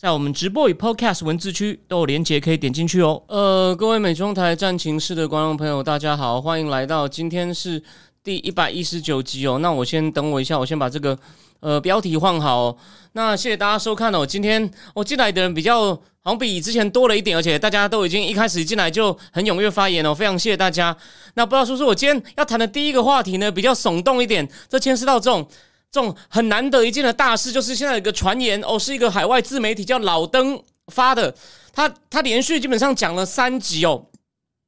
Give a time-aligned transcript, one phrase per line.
[0.00, 3.20] 在我们直播与 Podcast 文字区都有连结，可以点进去哦。
[3.26, 7.82] 呃，各位美中台战情室的观众朋友，大家好，欢迎来到今天是
[8.22, 9.58] 第一百一十九集哦。
[9.58, 11.18] 那我先等我一下，我先把这个
[11.58, 12.58] 呃标题换好。
[12.58, 12.76] 哦
[13.14, 14.24] 那谢谢大家收看哦。
[14.24, 20.96] 今天我进来的人比较好像比之前多了一点，而且大家都已经一开始进来就很踊跃发言哦，非常谢谢大家。
[21.34, 25.44] 那不知道说说我今天要谈的第一个话题呢，比较耸动一点，这牵涉到这种。
[25.90, 31.34] 这种很难得一见的大事，就是现在有个传言哦，是一个海外自媒体叫老登发的，
[31.72, 34.06] 他他连续基本上讲了三集哦，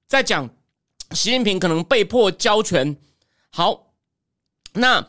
[0.09, 0.49] 在讲
[1.11, 2.97] 习近平可能被迫交权。
[3.51, 3.93] 好，
[4.73, 5.07] 那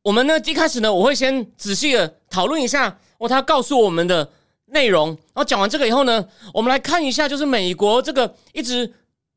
[0.00, 4.30] 我们呢一开始呢，我会先仔细的讨论一下哦，他告诉我们的
[4.64, 5.08] 内容。
[5.08, 8.94] 然后讲完这个以后呢，我们来看一下，就是美国这个一直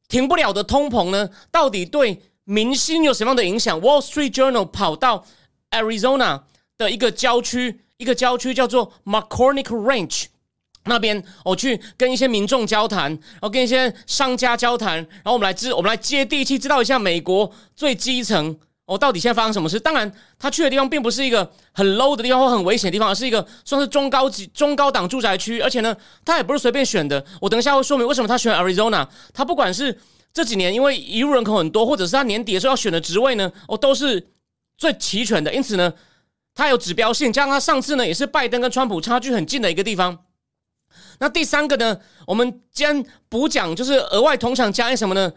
[0.07, 5.25] 停不了的通膨呢，到底对民心有什么样的影响？Wall Street Journal 跑到。
[5.71, 6.41] Arizona
[6.77, 10.25] 的一个郊区，一个郊区叫做 McCormick Ranch
[10.85, 19.79] 那边，我去跟一些民众交谈，然后跟一些商家交谈，然后我们来知，我们来接地气，知道一下美国最基层哦，到底现在发生什么事。
[19.79, 27.23] 当然，他去的地方并不是一个很 low 的地方或很危险的地方，而是一个算是中高级、中高档住宅区，而且呢，他也不是随便选的。
[27.41, 29.07] 我等一下会说明为什么他选 Arizona。
[29.33, 29.95] 他不管是
[30.33, 34.29] 这几年因为移入人口很多，或者是他年底的时候要选的职位呢，哦，都是。
[34.79, 35.93] 最齐全的，因此呢，
[36.55, 37.31] 它有指标性。
[37.31, 40.17] 加上它上次呢，也是拜登跟川普差距很近的一个地方。
[41.19, 45.33] 那第三个呢，我们将补讲，就是额外同场加一什么呢？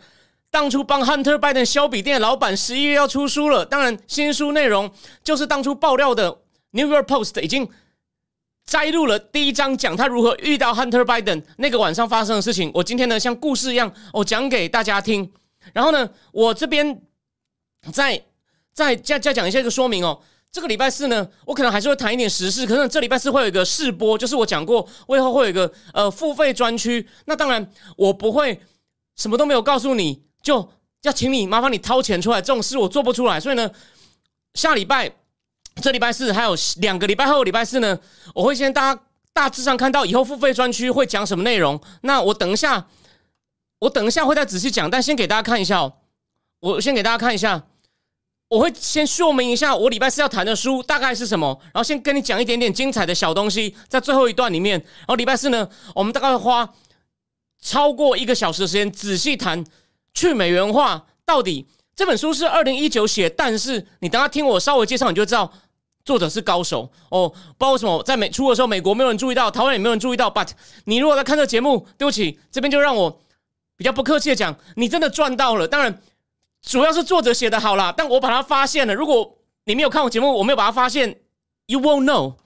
[0.48, 3.66] 当初帮 Hunter Biden 削笔店老板十一月要出书了。
[3.66, 4.88] 当然，新书内容
[5.24, 6.38] 就是当初爆料的
[6.70, 7.68] New York Post 已经
[8.64, 12.70] 摘录了第一章，讲他如何遇到 Hunter Biden 那个晚上发生的事情。
[12.72, 15.32] 我今天呢，像故事一样，我讲给大家听。
[15.72, 17.02] 然后呢，我这边
[17.92, 18.22] 在。
[18.72, 20.18] 再再再讲一下一个说明哦，
[20.50, 27.06] 这个礼拜四呢，我可能还是会谈一点时事，可是这礼拜四会有一个试播，就是我讲过，我以后会有一个呃付费专区。
[27.26, 28.60] 那当然我不会
[29.16, 30.68] 什么都没有告诉你，就
[31.02, 33.38] 要请你麻烦你掏钱出来，这种事我做不出来。
[33.38, 33.70] 所以呢，
[34.54, 35.10] 下礼拜
[35.82, 37.98] 这礼拜四还有两个礼拜后礼拜四呢，
[38.34, 41.80] 我会先大家大致上看到以后付费专区会讲什么内容。
[42.02, 42.86] 那我等一下，
[43.80, 45.94] 我等一下会再仔细讲，但先给大家看一下哦，
[46.60, 47.64] 我先给大家看一下。
[48.52, 54.78] 我会先说明一下我礼拜四要谈的书大概是什么，然后先跟你讲一点点精彩的小东西，在最后一段里面。
[54.78, 56.68] 然后礼拜四呢，我们大概会花
[57.62, 59.64] 超过一个小时的时间，仔细谈
[60.12, 65.50] 去美元化到底这本书是二零一九写，但是你等下听我稍微介绍，你就知道
[66.04, 67.30] 作者是高手哦。
[67.30, 70.30] 不知道为什么在美出的时候，美国没有人注意到，台湾也没有人注意到。
[70.30, 70.50] But
[70.84, 73.18] 你如果在看这个节目，对不起，这边就让我
[73.78, 75.66] 比较不客气的讲，你真的赚到了。
[75.66, 75.98] 当然。
[76.62, 78.94] 主要是作者写的好啦，但我把它发现了。
[78.94, 81.20] 如果你没有看我节目，我没有把它发现
[81.66, 82.36] ，you won't know。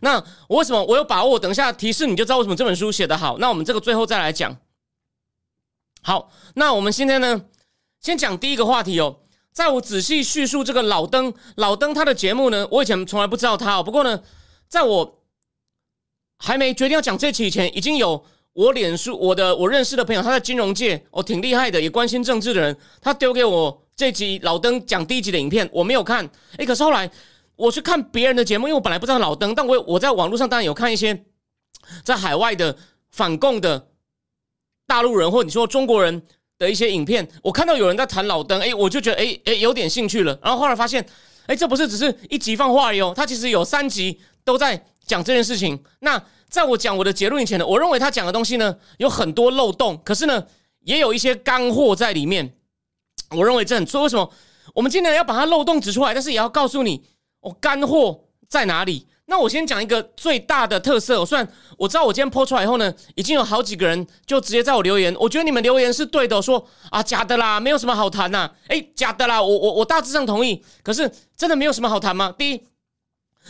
[0.00, 1.38] 那我为什么我有把握？
[1.38, 3.38] 等一下提示你就知道为什么这本书写的好。
[3.38, 4.56] 那我们这个最后再来讲。
[6.02, 7.44] 好，那我们今天呢，
[8.00, 9.20] 先讲第一个话题哦。
[9.52, 13.82] 在我仔细叙述这个老登老登他的节目呢，我以前从来不知道他哦。
[13.82, 14.22] 不过呢，
[14.66, 15.22] 在我
[16.38, 18.24] 还没决定要讲这期以前，已经有。
[18.52, 22.76] 我脸书，我的我认识的朋友，他在金融界哦，挺厉害的，也关心政治的人。
[23.00, 26.28] 他丢给我这集老登讲第一集的影片，我没有看。
[26.58, 27.08] 诶，可是后来
[27.54, 31.24] 我去看别人的节目，因为我本来不知道老登，但我我在网络上当然有看一些
[32.02, 32.76] 在海外的
[33.12, 33.88] 反共的
[34.86, 36.20] 大陆人或你说中国人
[36.58, 37.26] 的一些影片。
[37.42, 40.36] 我看到有人在谈老登，诶，我就觉得诶诶有点兴趣了。
[40.42, 41.06] 然后后来发现，
[41.46, 45.80] 诶，这不是只是一集放话哟，他其实有三集都在讲这件事情。
[46.00, 50.44] 那在我讲我的结论以前呢，我认为他讲的东西呢有很多漏洞，可是呢
[50.80, 52.56] 也有一些干货在里面。
[53.30, 54.02] 我认为这很错。
[54.02, 54.28] 为什么
[54.74, 56.12] 我们今天要把它漏洞指出来？
[56.12, 57.04] 但是也要告诉你，
[57.40, 59.06] 哦，干货在哪里？
[59.26, 61.24] 那我先讲一个最大的特色。
[61.24, 61.48] 虽然
[61.78, 68.50] 我知道我今天播出来以后呢，已经有好几个人就直接在我留言，我觉得你们留言是对的，说啊假的啦，没有什么好谈呐。
[68.66, 70.64] 诶，假的啦，我我我大致上同意。
[70.82, 72.34] 可是真的没有什么好谈吗？
[72.36, 72.69] 第一。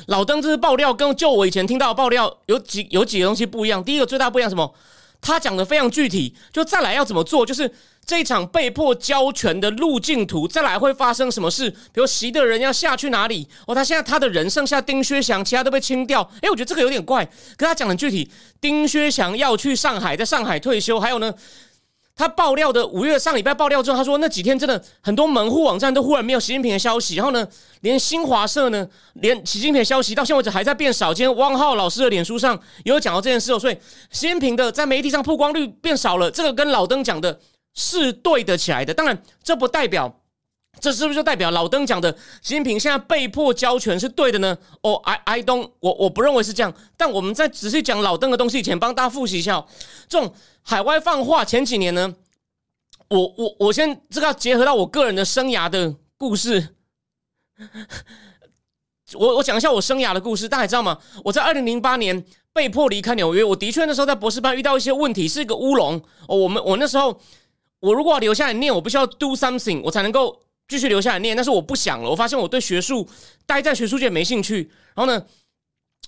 [0.07, 3.83] 老登这是爆料，跟就我以前听到的爆料有几有几个东西不一样。
[3.83, 4.75] 第一个最大不一样什么？
[5.21, 7.71] 他讲的非常具体，就再来要怎么做，就是
[8.07, 11.69] 这一场被迫交权的路径图，再来会发生什么事？
[11.71, 13.47] 比如习的人要下去哪里？
[13.67, 16.23] 哦，他现在他的人剩下丁薛祥，其他都被清掉。
[16.41, 17.23] 诶，我觉得这个有点怪，
[17.59, 18.31] 跟他讲的具体。
[18.63, 21.35] 丁薛祥要去上海，在上海退休，还有呢？
[22.21, 27.49] 他爆料的五月上礼拜爆料之后，他说那几天真的很多门户网站都忽然没有习近平的消息，然后呢，
[27.81, 31.15] 连新华社呢，连习近平的消息到现在为止还在变少。
[31.15, 33.75] 今天汪浩老师的脸书上有讲到这件事哦，所以
[34.11, 37.41] 习近平的在媒体上曝光率变少了，这个跟老登讲的
[37.75, 38.93] 是对得起来的。
[38.93, 40.15] 当然，这不代表。
[40.81, 44.57] 这是不是就代表老登讲的习近平现在被迫交权是对的呢？
[44.83, 46.73] 哦，I I don't，我我不认为是这样。
[46.97, 49.63] 但我们在仔细讲老登的东西前，帮大家复习一下
[50.09, 51.45] 这种海外放话。
[51.45, 52.15] 前几年呢，
[53.09, 56.75] 我我我先这个要结合到我个人的生涯的故事。
[59.15, 60.99] 我我讲一下我生涯的故事，大家知道吗？
[61.25, 65.97] 我在二零零八年被迫离开纽约，我的确那时候在博士班遇到一些问题，是一个乌龙。
[66.29, 67.21] 哦，我们我那时候
[67.81, 70.41] 我如果要留下来念，我必须要 do something，我才能够。
[70.69, 72.09] 继续留下来念，但是我不想了。
[72.09, 73.05] 我发现我对学术
[73.45, 74.71] 待在学术界没兴趣。
[74.95, 75.27] 然后呢，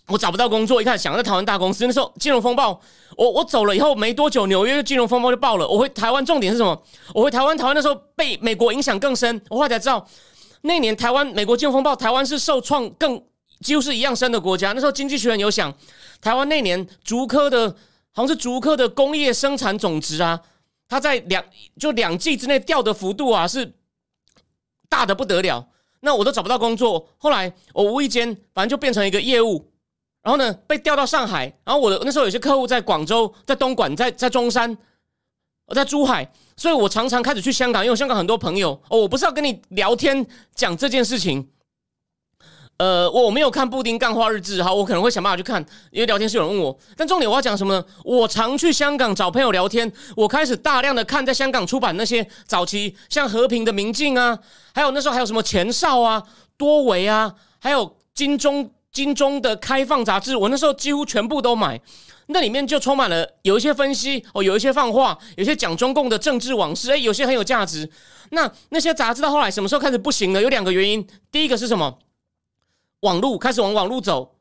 [0.08, 0.82] 我找不到工作。
[0.82, 2.80] 一开始想在台湾大公司，那时候金融风暴，
[3.16, 5.66] 我我走了以后没多久，纽约金融风暴就爆了。
[5.66, 6.82] 我回台湾，重点是什么？
[7.14, 9.40] 我回台湾，台湾那时候被美国影响更深。
[9.48, 10.06] 我后来才知道，
[10.62, 13.22] 那年台湾美国金融风暴，台湾是受创更
[13.60, 14.72] 几乎是一样深的国家。
[14.72, 15.72] 那时候经济学人有想，
[16.20, 17.68] 台湾那年竹科的，
[18.12, 20.40] 好像是竹科的工业生产总值啊，
[20.88, 21.44] 它在两
[21.78, 23.74] 就两季之内掉的幅度啊是。
[24.88, 25.68] 大的不得了，
[26.00, 27.08] 那我都找不到工作。
[27.16, 29.71] 后来我无意间反正就变成一个业务，
[30.22, 31.52] 然后呢被调到上海。
[31.64, 34.76] 然后我的那时候有些客户在广州、在东莞、在在中山、
[35.66, 38.70] 我在珠海，所以我常常开始去香港，因为香港很多朋友。
[38.88, 41.48] 哦，我不是要跟你聊天讲这件事情。
[42.78, 46.76] 呃，我没有看布丁干花日志哈，我可能会想办法去看，因为聊天是有人问我。
[46.96, 47.84] 但重点我要讲什么呢？
[48.02, 54.36] 我常去香港找朋友聊天，我开始大量的看在香港出版那些早期像和平的明镜啊，
[54.74, 56.20] 还有那时候还有什么前哨啊、
[56.56, 61.80] 多维啊，还有金钟金钟的开放杂志，我那时候几乎全部都买。
[62.26, 67.90] 那里面就充满了有一些分析哦，有一些放话，有些讲中共的政治往事，诶，有些很有价值。
[68.30, 70.40] 那那些杂志到后来什么时候开始不行了？
[70.40, 71.98] 有两个原因，第一个是什么？
[73.00, 74.36] 网路开始往网路走，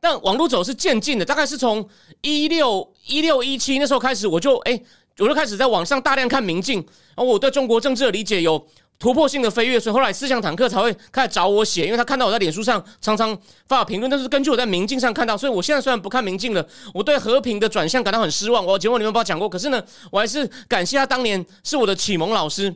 [0.00, 1.86] 但网路走是渐进的，大概是从
[2.22, 4.80] 一六一六一七那时候开始，我就哎，
[5.18, 6.78] 我就开始在网上大量看明镜，
[7.16, 8.66] 然后我对中国政治的理解有
[8.98, 13.36] 突破性的飞跃，所以后来思想坦克才会开始找我写，因为他看到我在脸书上常常
[13.68, 18.64] 发表评论，但是根据我在明镜上看到，所以我现在虽然不看明镜了，我对和平的转向感到很失望。
[18.64, 22.74] 我节目里面不知道讲过，可是呢，我还是感谢他当年是我的启蒙老师，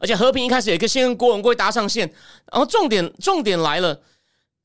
[0.00, 2.12] 而且和平一开始也可以先跟郭文贵搭上线，
[2.50, 4.00] 然后重点重点来了。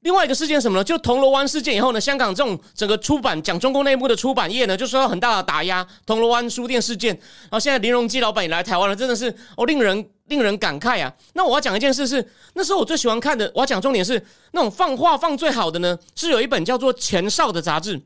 [0.05, 0.83] 另外一个事件什么呢？
[0.83, 5.85] 就铜锣湾事件以后呢，香港这种整个出版讲中共内部的出版业呢，就受到很大的打压。
[6.05, 11.11] 铜锣湾书店事件，然后现在林荣基老板也来台湾了，真的是哦，令人令人感慨啊。
[11.33, 12.23] 那我要讲一件事是，
[12.53, 17.97] 那时候我最喜欢看的，我要讲重点是那种放话放最好的呢，是有一本叫做《前哨》的杂志，《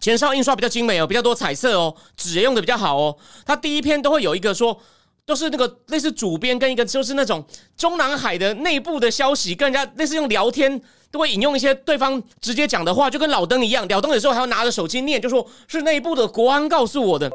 [0.00, 3.14] 前哨》印刷比较精美哦，比较多彩色哦，纸也用的比较好哦。
[3.44, 4.80] 它第一篇都会有一个说。
[5.28, 7.44] 都是那个类似主编跟一个就是那种
[7.76, 10.80] 中南海的内部的消息，跟人家类似用聊天
[11.10, 13.86] 都会引用一些对方直接讲的话，就跟老登一样。
[13.88, 17.30] 老登有时候还要拿着手机念，就说是内部的国安告诉我的。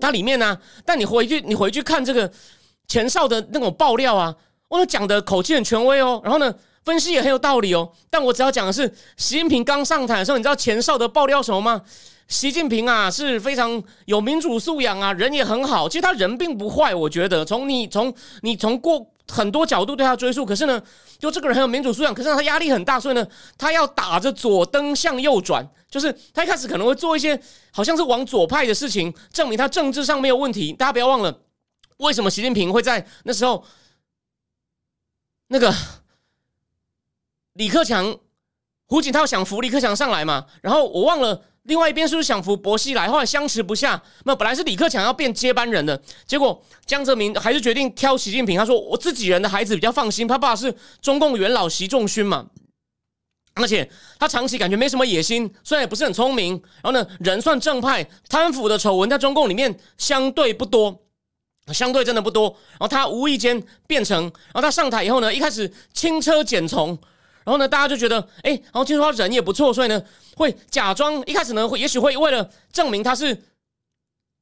[0.00, 2.30] 它里面呢，但你回去你回去看这个
[2.88, 4.34] 前哨的那种爆料啊，
[4.68, 6.52] 我讲的口气很权威哦，然后呢
[6.84, 7.88] 分析也很有道理哦。
[8.10, 11.80] 但我只要讲的是习近平刚上台的时候，你知道前哨的爆料什么吗？
[12.28, 15.88] 习近平啊是非常有民主素养啊，人也很好。
[15.88, 20.44] 其实他人并不坏，我觉得从你从你从过很多角度对他追溯。
[20.44, 20.82] 可是呢，
[21.18, 23.26] 就这个人很有民主素养，可是他压力很大，所以呢，
[23.58, 27.40] 他要打着左灯向右转，就是他一开始可能会做一些
[27.70, 30.72] 好像是往左派的事情，证明他政治上没有问题。
[30.72, 31.40] 大家不要忘了，
[31.98, 33.64] 为什么习近平会在那时候
[35.48, 35.74] 那个
[37.54, 38.18] 李克强、
[38.86, 40.46] 胡锦涛想扶李克强上来嘛？
[40.62, 41.42] 然后我忘了。
[41.66, 43.08] 另外一边是不是想扶薄熙来？
[43.08, 48.58] 后来相持不下，那本来是李克强要变接班人的，结果江泽民还是决定挑习近平。
[48.58, 52.46] 他说：“我自己人的孩子比较放心，他爸是中共元老习仲勋嘛，
[53.54, 61.02] 而且他长期感觉没什么野心，虽然也不是很聪明，然后呢人算正派，贪腐的丑闻在中共里面相对不多，
[61.74, 62.48] 相对真的不多。
[62.72, 66.96] 然后他无意间变成，然后他上台以后呢，一开始轻车简从。”
[67.46, 70.02] 然后呢，大家就觉得，哎，然后听说他人也不错，所以呢，
[70.36, 73.42] 会假装一开始呢，会也许会为了证明他是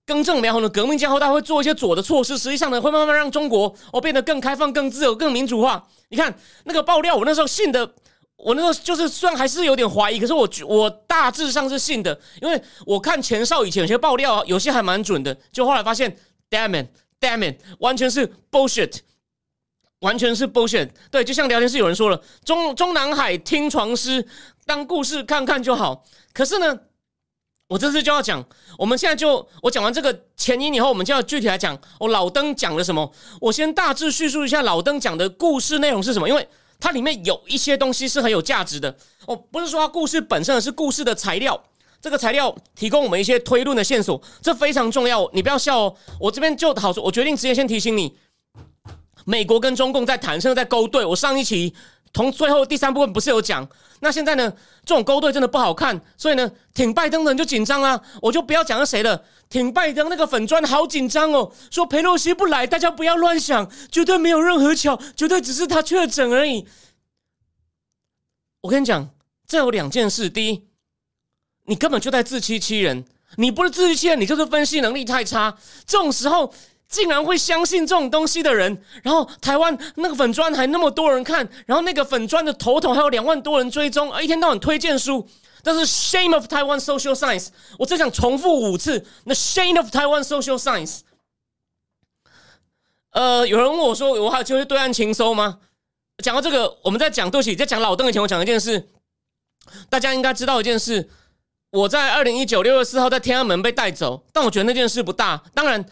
[0.05, 5.89] 更正苗红的革命家后，他会做一些左的措施，实际上呢，会慢慢让中国哦变得更开放、更自由、更民主化。
[6.09, 7.95] 你看那个爆料，我那时候信的，
[8.37, 16.15] 我那时候就是虽然还是有点怀疑，可是我我大致上是信的，因为我看前少以前有些爆料，有些还蛮准的，就后来发现
[16.51, 18.99] ，damn it，damn it，完全是 bullshit。
[20.05, 24.27] 完全是 bullshit，对，就像聊天室有人说了，中中南海听床师
[24.67, 26.05] 当故事看看就好。
[26.35, 26.79] 可是呢，
[27.69, 28.45] 我这次就要讲，
[28.77, 33.11] 我们现在就我讲完这个前因以后，我们就要具体来讲，我老登讲了什么。
[33.41, 36.47] 我先大致叙述一下老登讲的故事内容是什么，因为
[36.79, 38.95] 它里面有一些东西是很有价值的。
[39.27, 41.59] 哦，不是说故事本身，是故事的材料。
[42.03, 45.27] 这个材料提供我们一些推论的线索，这非常重要。
[45.33, 48.15] 你不要笑哦，我这边就好说，我决定直接先提醒你，
[49.25, 51.05] 美国跟中共在谈，甚至在勾兑。
[51.05, 51.75] 我上一期。
[52.17, 53.69] 从最后第三部分不是有讲？
[53.99, 54.49] 那现在呢？
[54.85, 58.01] 这种勾兑真的不好看，所以呢，挺拜登的人就紧张啊！
[58.23, 59.21] 我就不要讲是谁了。
[59.51, 66.69] 挺拜登那个粉砖好紧张哦，说佩洛西不来，大家不要乱想，绝对没有任何巧，绝对只是他确诊而已。
[68.61, 69.11] 我跟你讲，
[69.49, 70.69] 这有两件事：第一，
[71.65, 73.03] 你根本就在自欺欺人；
[73.39, 75.59] 你不是自欺欺人，你就是分析能力太差。
[75.85, 76.55] 这种时候。
[76.95, 85.29] 竟然会相信这种东西的人，然后台湾那个粉砖还那么多人看，然后那个粉砖的头头还有两万多人追踪，一天到晚推荐书。
[85.63, 87.49] 但是 shame of Taiwan social science，
[87.79, 91.01] 我只想重复五次，那 shame of Taiwan social science。
[93.13, 95.59] 呃，有人问我说，我还有机会对岸情收吗？
[96.23, 98.91] 讲到这个，我们在讲对不起，在讲老邓以前，我讲一件事，
[99.89, 101.09] 大家应该知道一件事，
[101.71, 105.85] 我在二零一九六月四号在天安门被带走，但我觉得那件事不大，当然。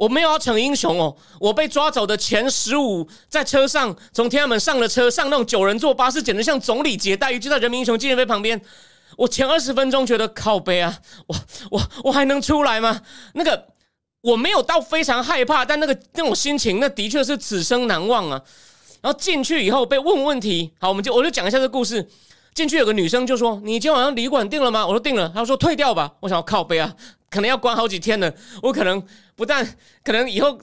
[0.00, 8.58] 我没有要逞英雄哦，我被抓走的前十五，在车上从天安门上了车，上那种九人座巴士，简直像总理接待，就在人民英雄纪念碑旁边。
[9.18, 11.36] 我前二十分钟觉得靠背啊，我
[11.70, 13.02] 我我还能出来吗？
[13.34, 13.66] 那个
[14.22, 18.40] 我没有到非常害怕，但那个那种心情，那的确是此生难忘啊。
[19.02, 22.08] 然后进去以后被问问题，好，我们就我就讲一下这故事。
[22.52, 25.30] 进去有个女生就说：“你今天晚上旅馆订了吗？”我说订了。
[25.32, 26.10] 她说退掉吧。
[26.18, 26.92] 我想要靠背啊，
[27.30, 28.30] 可能要关好几天呢。
[28.60, 29.00] 我可能
[29.40, 29.66] 不但
[30.04, 30.58] 可能以后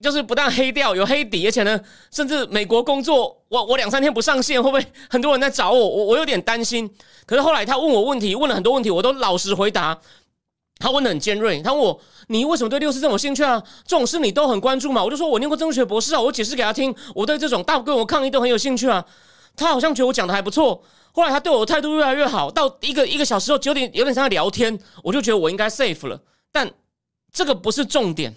[0.00, 1.80] 就是不但黑掉有黑底，而且呢，
[2.12, 5.88] 甚至美国工作，我我两三天不上线，会不会很多人在找我？
[5.88, 6.88] 我我有点担心。
[7.26, 9.98] 可是后来他问我问题，问了很多问题，我都老实回答。
[10.78, 13.60] 他问的很尖锐，他问我：“你为什么对六四这么兴趣啊？
[13.84, 19.04] 这种事你都很关注嘛？”我就说：“我念过政治学博士啊。”我解释给他听，我对这种大规模抗议都很有兴趣啊。
[19.56, 20.80] 他好像觉得我讲的还不错。
[21.12, 26.18] 后来他对我的态度越来越好，到一个一个小时后九点有点像聊天，我就觉得我应该 safe 了。
[26.50, 26.68] 但
[27.32, 28.34] 这个不是重点。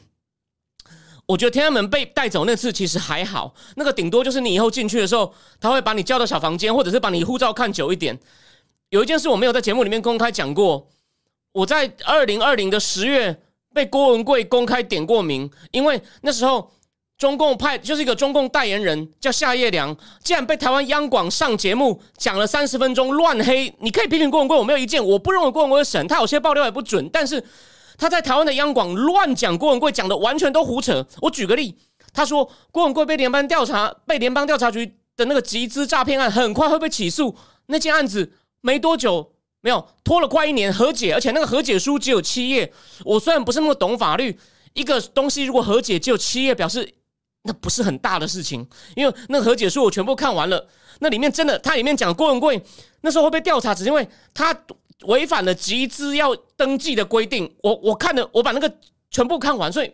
[1.26, 8.20] 我觉得天安门被带走那次其实还好，那个顶多就是你以后进去的时候，他会把你叫到小房间，或者是把你护照看久一点。
[8.90, 10.88] 有一件事我没有在节目里面公开讲过，
[11.52, 13.42] 我在二零二零的十月
[13.74, 16.72] 被郭文贵公开点过名，因为那时候。
[17.18, 23.74] 中共派就是一个中共代言人，叫夏叶良，竟然被台湾央广上节目讲了三十分钟乱黑。
[23.80, 27.10] 你可以批评郭文贵，我没有意见，我不认为郭文贵神，他有些爆料也不准。
[27.14, 27.42] 但是
[27.98, 31.06] 他在台湾的央广乱讲郭文贵，讲的完全都胡扯。
[31.22, 31.78] 我举个例，
[32.14, 34.86] 他说郭文贵被联邦调查，被联邦调查局
[35.16, 37.36] 的那个集资诈骗案很快会被起诉，
[37.68, 42.72] 那件案子没多久没有拖了快一年和解，而且那个和解书只有七页。
[43.04, 44.38] 我虽然不是那么懂法律，
[44.74, 46.94] 一个东西如果和解只有七页，表示。
[47.48, 50.68] 那不是很大的事情，因为那个和解书我全部看完了。
[50.98, 52.60] 那里面真的，它里面讲郭文贵
[53.02, 54.52] 那时候会被调查，只是因为他
[55.04, 57.56] 违反了集资要登记的规定。
[57.62, 58.78] 我我看了，我把那个
[59.12, 59.92] 全部看完，所以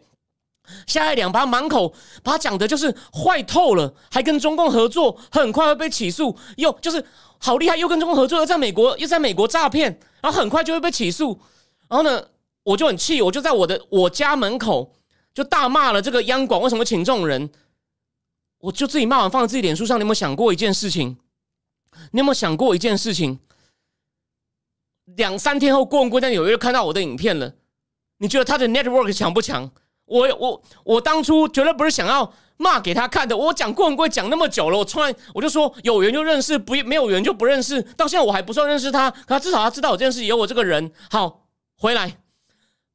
[0.87, 1.93] 下来两把满口
[2.23, 7.03] 把他讲的就是坏透了，还跟中共合作，很快会被起诉，又就是
[7.39, 11.39] 好厉害，又跟中共合作，又在美国又在美国诈骗，然后很快就会被起诉。
[11.87, 12.23] 然后呢，
[12.63, 14.93] 我就很气，我就在我的我家门口。
[15.33, 17.49] 就大骂了这个央广为什么请这种人？
[18.59, 19.97] 我就自己骂完放在自己脸书上。
[19.97, 21.15] 你有没有想过一件事情？
[22.11, 23.39] 你有没有想过一件事情？
[25.17, 27.53] 两三天后，郭文贵在纽约看到我的影片了。
[28.17, 29.71] 你觉得他的 network 强不强？
[30.05, 33.35] 我我我当初绝对不是想要骂给他看的。
[33.35, 37.81] 我讲郭文贵讲那么久了，我突然我就说有缘就认识，不没有缘就不认识。
[37.95, 40.91] 到现在我还不算认识他，可他至少他知道我这件事有我这个人。
[41.09, 42.17] 好，回来，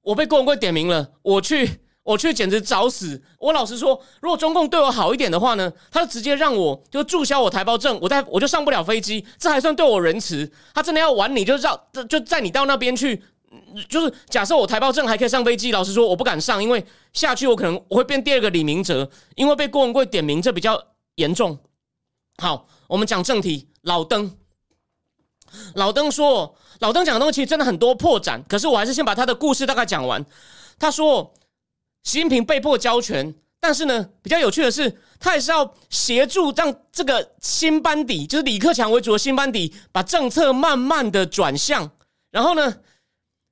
[0.02, 1.80] 我被郭文贵点名了，我去。
[2.06, 3.20] 我去简直找死！
[3.40, 10.48] 我老实说，如果中共对我好一点的话呢，他就直接让我就注销我台胞证，我在我就上不了飞机，这还算对我仁慈。
[10.72, 11.76] 他真的要玩你，就绕
[12.08, 13.20] 就载你到那边去，
[13.88, 20.80] 就是假设我台胞证还可以上飞机，老实说我不敢上，因为下去我可能我会变第二个李明哲，因为被郭文贵点名，这比较
[21.16, 21.58] 严重。
[22.40, 24.30] 好，我们讲正题，老登，
[25.74, 30.24] 老登说，老登讲的东西其实真的很多破绽，可是我还是先把他的故事大概讲完。
[30.78, 31.34] 他说。
[32.06, 41.90] 习近平被迫交权，但是呢，比较有趣的是，他也是要协助让这个新班底，就是李克强为主的新班底，把政策慢慢的转向。
[42.30, 42.76] 然后呢，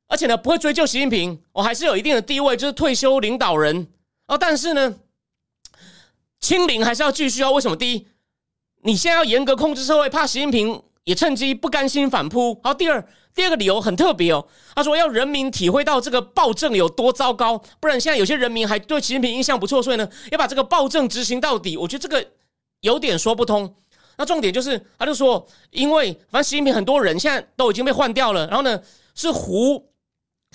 [0.06, 3.88] 而且呢，不会追究习近平，我还是有一定的地位，就是退休领导人。
[4.28, 4.94] 哦，但是呢，
[6.38, 7.50] 清零还是要继续啊。
[7.50, 7.76] 为什么？
[7.76, 8.06] 第一，
[8.84, 12.58] 你现在要严格控制社会，怕习近平也趁机不甘心反扑。
[12.62, 21.76] 好，第二第二个理由很特别哦，他说要人民体会到这个暴政有多糟糕，不然现在有些人民还对习近平印象不错，所以呢要把这个暴政执行到底。
[21.76, 22.26] 我觉得这个
[22.80, 23.74] 有点说不通。
[24.16, 28.80] 那重点就是，他就说，因为反正习近平很多人现在都已经被换掉了，然后呢
[29.16, 29.90] 是胡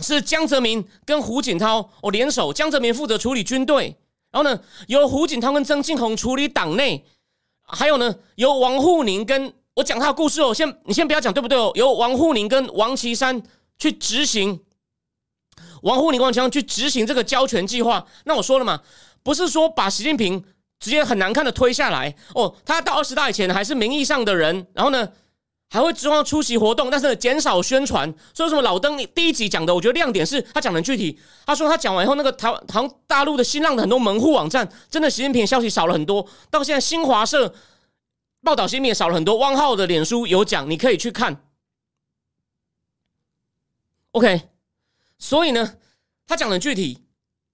[0.02, 3.98] 是江泽民跟胡锦涛哦联手，江泽民负责处理军队，
[4.32, 7.04] 然后呢由胡锦涛跟曾庆红处理党内，
[7.64, 13.42] 还有呢由王沪宁跟我讲他的故事哦，先你先不要讲对不对哦，由王沪宁跟王岐山
[13.78, 14.60] 去执行，
[15.84, 18.06] 王沪宁、王岐山去执行这个交权计划。
[18.26, 18.82] 那我说了嘛，
[19.24, 20.44] 不是说把习近平。
[20.82, 25.06] 直接很难看的推下来哦，他到二十大以前还是名义上的人，然后呢
[25.70, 28.10] 还会指望出席活动，但是减少宣传。
[28.34, 31.20] 说什么老登第一集讲的，我觉得亮点是他讲的具体。
[31.46, 36.26] 他说他讲完以后，那个台湾、台大陆的新浪的很多门户网站，真的习近平消息少了很多。
[36.50, 37.54] 到现在新华社
[38.44, 39.38] 报道习近平也少了很多。
[39.38, 41.44] 汪浩的脸书有讲，你可以去看。
[44.12, 44.50] OK，
[45.18, 45.76] 所以呢，
[46.26, 47.04] 他讲的具体。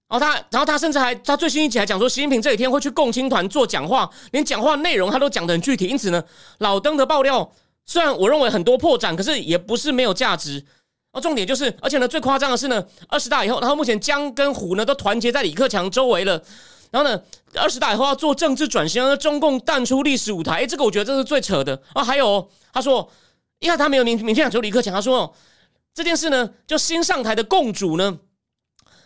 [0.08, 5.88] 然后他，然后他甚至还，他最新一集还讲说，习近平这几天会去共青团做讲话，连讲话内容他都讲得很具体。
[5.88, 6.24] 因此呢，
[6.58, 7.52] 老登的爆料
[7.84, 10.64] 虽然我认为很多破绽，可是也不是没有价值。
[11.10, 16.40] 哦，重点就是，而且呢，最夸张的是呢，二十大以后，然后目前江跟胡呢都团结在李克强周围了。
[16.96, 17.22] 然后呢，
[17.54, 20.62] 二十大以后要做政治转型，让中共淡出历史舞台。
[20.62, 21.78] 哎，这个我觉得这是最扯的。
[21.92, 23.06] 啊，还有他说，
[23.58, 25.34] 因为他没有明明确讲求李克强，他说
[25.92, 28.18] 这件事呢，就新上台的共主呢。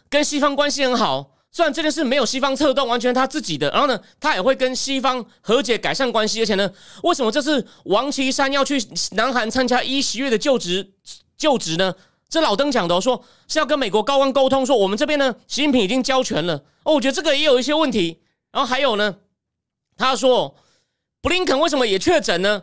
[0.08, 3.68] 跟西方关系很好，虽然这件事没有西方策动，完全他自己的。
[3.70, 6.40] 然后呢，他也会跟西方和解、改善关系。
[6.42, 6.70] 而且呢，
[7.02, 8.80] 为什么这次王岐山要去
[9.12, 10.92] 南韩参加一十月的就职
[11.36, 11.92] 就职呢？
[12.30, 16.54] 这老登讲的，说是要跟美国高官沟通，说我们这边呢，习近平已经交权了。
[16.84, 18.22] 哦，我觉得这个也有一些问题。
[18.52, 19.16] 然后还有呢，
[19.96, 20.54] 他说
[21.20, 22.62] 布林肯为什么也确诊呢？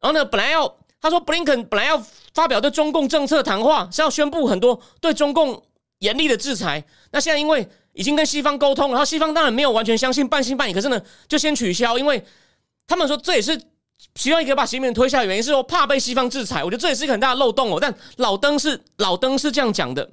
[0.00, 2.00] 然后呢，本来要他说布林肯本来要
[2.34, 5.60] 发表对中共政策谈话，是要宣布很多对中共。
[6.00, 10.74] 严厉的制裁，那现在因为已经跟西方沟通，然后西方当然没有完全相信，半信半疑。
[10.74, 12.22] 可是呢，就先取消，因为
[12.86, 13.58] 他们说这也是
[14.14, 16.64] 其中一个把习近平推下原因，是说怕被西方制裁。
[16.64, 17.78] 我觉得这也是一个很大的漏洞哦。
[17.80, 20.10] 但老登是老登是这样讲的。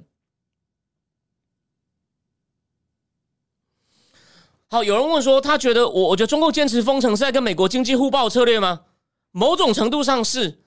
[4.68, 8.82] 好，有人问说，他觉得我我觉得中共坚持封城是在跟美国经济互爆策略吗？
[9.30, 10.60] 某种程度上是。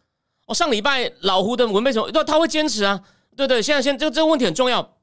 [0.45, 2.10] 我上礼拜老胡的文为什么？
[2.23, 3.03] 他会坚持啊？
[3.36, 4.97] 对对，现在现这这个问题很重要。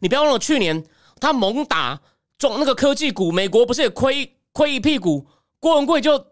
[0.00, 0.84] 你不要忘了，去年
[1.18, 1.98] 他猛打
[2.36, 5.26] 中那个科技股，美国不是也亏亏一屁股？
[5.58, 6.26] 郭文贵就，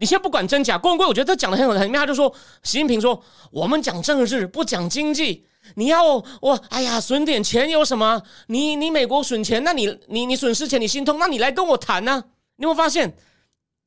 [0.00, 5.44] 你先不管真假，郭文贵我觉得他讲的很有很妙，他就说习近平说我们讲政治不讲经济，
[5.76, 6.02] 你要
[6.40, 8.22] 我哎呀损点钱有什么？
[8.48, 12.24] 你你美国损钱，那你你你损失钱你心痛，那你来跟我谈呢？
[12.56, 13.16] 你会发现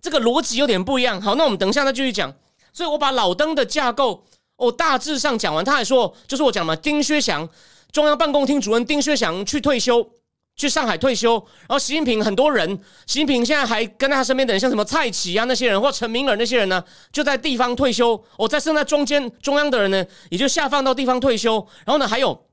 [0.01, 1.21] 这个逻辑有点不一样。
[1.21, 2.33] 好，那我们等一下再继续讲。
[2.71, 7.47] 所以我把老登的架构哦大致上讲完，他还说就是我讲嘛，丁薛祥。
[7.91, 10.07] 中央办公厅主任丁薛祥去退休，
[10.57, 11.35] 去上海退休。
[11.61, 12.67] 然后习近平很多人，
[13.05, 18.21] 习近平现在还跟他身边的人，像什么蔡奇啊那些人，或陈明尔那些人呢，就在地方退休。
[18.37, 21.65] 我在剩在中间中央的人呢，也就下放到地方退休。
[21.85, 22.45] 然后呢，还有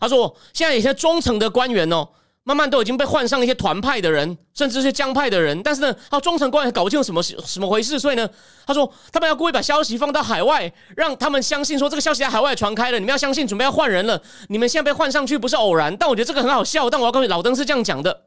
[0.00, 2.08] 他说，现在有些中层的官员哦。
[2.44, 8.28] 慢慢都已经被换上一些团派的人，甚至是江派的人，但是呢，他中层官员搞不清楚什么什么回事，所以呢，
[8.66, 15.96] 他说他们要故意把消息放到海外，让他们相信说这个消息在海外传开了，你们要相信，准备要换人了，你们现在被换上去不是偶然。
[15.96, 18.22] 但我觉得这个很好笑，但我要告诉你，老登是这样讲的。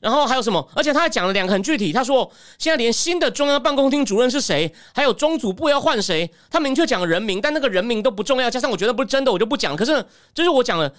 [0.00, 0.68] 然后还有什么？
[0.76, 8.48] 而且他还讲了两个很具体，他说现在连新的中央办公厅主任是谁，还有中组部要换谁，他明确讲人名，但那个人名都不重要。
[8.48, 9.74] 加上我觉得不是真的，我就不讲。
[9.74, 10.92] 可是就是我讲了。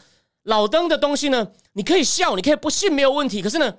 [0.50, 1.52] 老登的东西呢？
[1.74, 3.40] 你可以笑，你可以不信，没有问题。
[3.40, 3.78] 可是呢，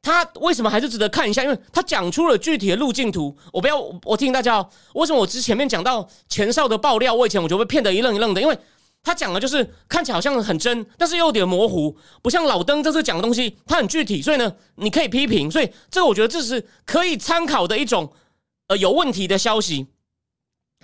[0.00, 1.44] 他为什么还是值得看一下？
[1.44, 3.36] 因为他讲出了具体的路径图。
[3.52, 8.58] 我不要，我提醒大家，为什么我之前面讲到前哨的爆料，我以前我就被骗得一愣一愣的，因为
[9.02, 15.50] 他讲的就是看起来好像很真，但是又有点模糊，不像老登这次讲的东西，他很具体，所以呢，你可以批评。
[15.50, 18.10] 所以这个我觉得这是可以参考的一种
[18.68, 19.88] 呃有问题的消息，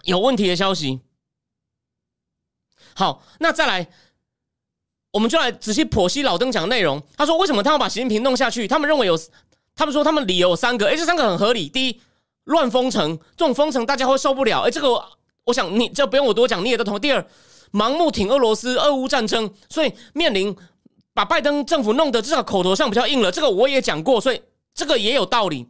[0.03, 1.01] 有问题的消息。
[2.95, 3.89] 好，那再来。
[5.11, 7.03] 我们就来仔细剖析老登讲的内容。
[7.17, 8.69] 他说：“为什么他要把习近平弄下去？
[8.69, 9.19] 他们认为有，
[9.75, 10.87] 他们说他们理由有三个。
[10.87, 11.67] 哎，这三个很合理。
[11.67, 12.01] 第一，
[12.45, 14.61] 乱封城，这种封城大家会受不了。
[14.61, 15.03] 哎，这个
[15.45, 17.01] 我想你这不用我多讲，你也都同。
[17.01, 17.27] 第二，
[17.73, 20.55] 盲目挺俄罗斯，俄乌战争，所以面临
[21.15, 23.33] 把拜登政府弄得至少口头上比较硬了。
[23.33, 24.43] 这个我也讲过，所以
[24.75, 25.67] 这个也有道理，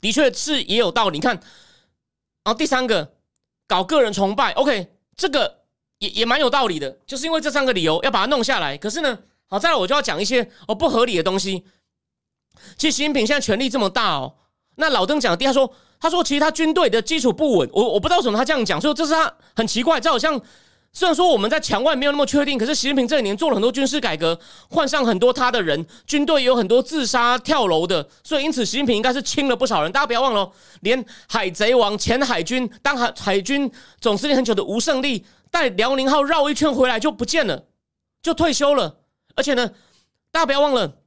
[0.00, 1.18] 的确是也有道理。
[1.18, 1.34] 你看，
[2.44, 3.12] 然后第三个，
[3.66, 4.52] 搞个人崇拜。
[4.52, 5.62] OK，这个。”
[5.98, 8.76] 也也蛮有道理的，就是因为这三个理由要把它弄下来。
[8.76, 11.64] 可是呢，好，再来我就要讲一些哦不合理的东西。
[12.76, 14.34] 其实习近平现在权力这么大哦，
[14.76, 20.40] 那老登讲的第二说，他说其实他军队的基础不稳，我我不知道为什么他这样讲，所以这是他很奇怪，这好像。
[20.92, 24.38] 虽然说我们在墙外没有那么确定，可是习近平这几年做了很多军事改革，
[24.70, 29.92] 换上很多他的人，军队有很多自杀跳楼的，所以因此习近平应该是清了不少人。
[29.92, 35.22] 大家不要忘了，连海贼王前海军当海海军总司令很久的吴胜利，
[35.56, 37.64] 带辽宁号绕一圈回来就不见了，
[38.20, 38.98] 就退休了。
[39.34, 39.66] 而且呢，
[40.30, 40.98] 大家不要忘了，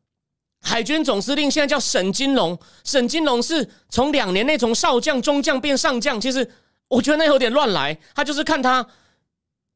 [0.59, 6.19] 海军总司令现在叫沈金龙，沈金龙是从两年内从少将、中将变上将。
[6.19, 6.51] 其实
[6.87, 8.83] 我觉得那有点乱来，他就是看他。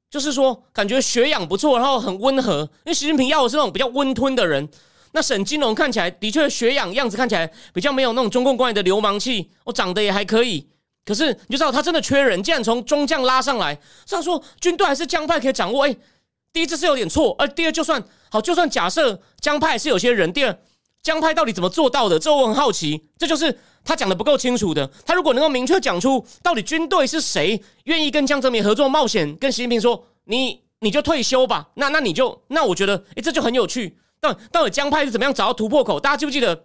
[0.10, 2.62] 就是说，感觉血养不错，然后很温和。
[2.86, 4.68] 因为习近平要的是那种比较温吞的人。
[5.12, 10.68] 那沈金龙看起来的确血养样子看起来比较没有那种中共官员的流氓气，我长得也还可以。
[11.06, 13.78] 可是你就知道他真的缺人，竟然从中将拉上来。
[14.06, 15.86] 这样说，军队还是江派可以掌握？
[15.86, 15.96] 哎，
[16.52, 17.36] 第一这是有点错。
[17.38, 20.58] 而第二，就算好，就算假设江派是有些人，第二
[21.02, 22.18] 江派到底怎么做到的？
[22.18, 23.08] 这我很好奇。
[23.18, 23.60] 这就是。
[23.86, 33.98] 他讲的不够清楚的，他如果能够明确讲出到底军队是谁愿意跟江泽民合作冒险，跟习近平说你你就退休吧，那那你就那我觉得哎这就很有趣。
[34.22, 36.00] 但到底江派是怎么样找到突破口？
[36.00, 36.64] 大家记不记得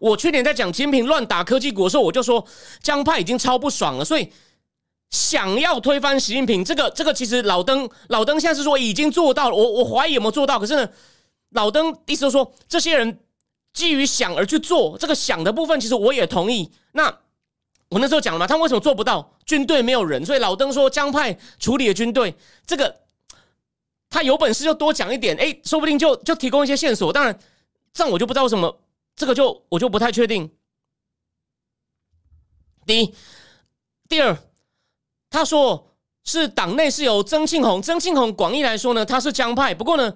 [0.00, 2.44] 我去年在讲习近平乱打科技股的时候，我就说
[2.82, 4.32] 江派已经超不爽了，所以
[5.10, 10.88] 想要推翻习近平，这个这个其实老登老登现在是说已经做到了，我我怀疑有没有做到，可是呢，
[11.50, 13.18] 老登意思说这些人。
[13.74, 16.70] 基于想而去做这个想的部分，其实我也同意。
[16.92, 17.06] 那
[17.88, 19.32] 我那时候讲了嘛，他为什么做不到？
[19.46, 22.34] 军队没有人，所以老登说江派处理的军队，
[22.66, 22.94] 这个
[24.10, 27.10] 他有本事就多讲一点，哎，说不定就就提供一些线索。
[27.10, 27.38] 当然，
[27.94, 28.78] 这样我就不知道为什么，
[29.16, 30.50] 这个就我就不太确定。
[32.86, 33.14] 第一，
[34.08, 34.36] 第二，
[35.30, 35.94] 他说
[36.24, 40.14] 是党内是由曾庆红，曾庆红广义来说呢，他是江派，不过呢。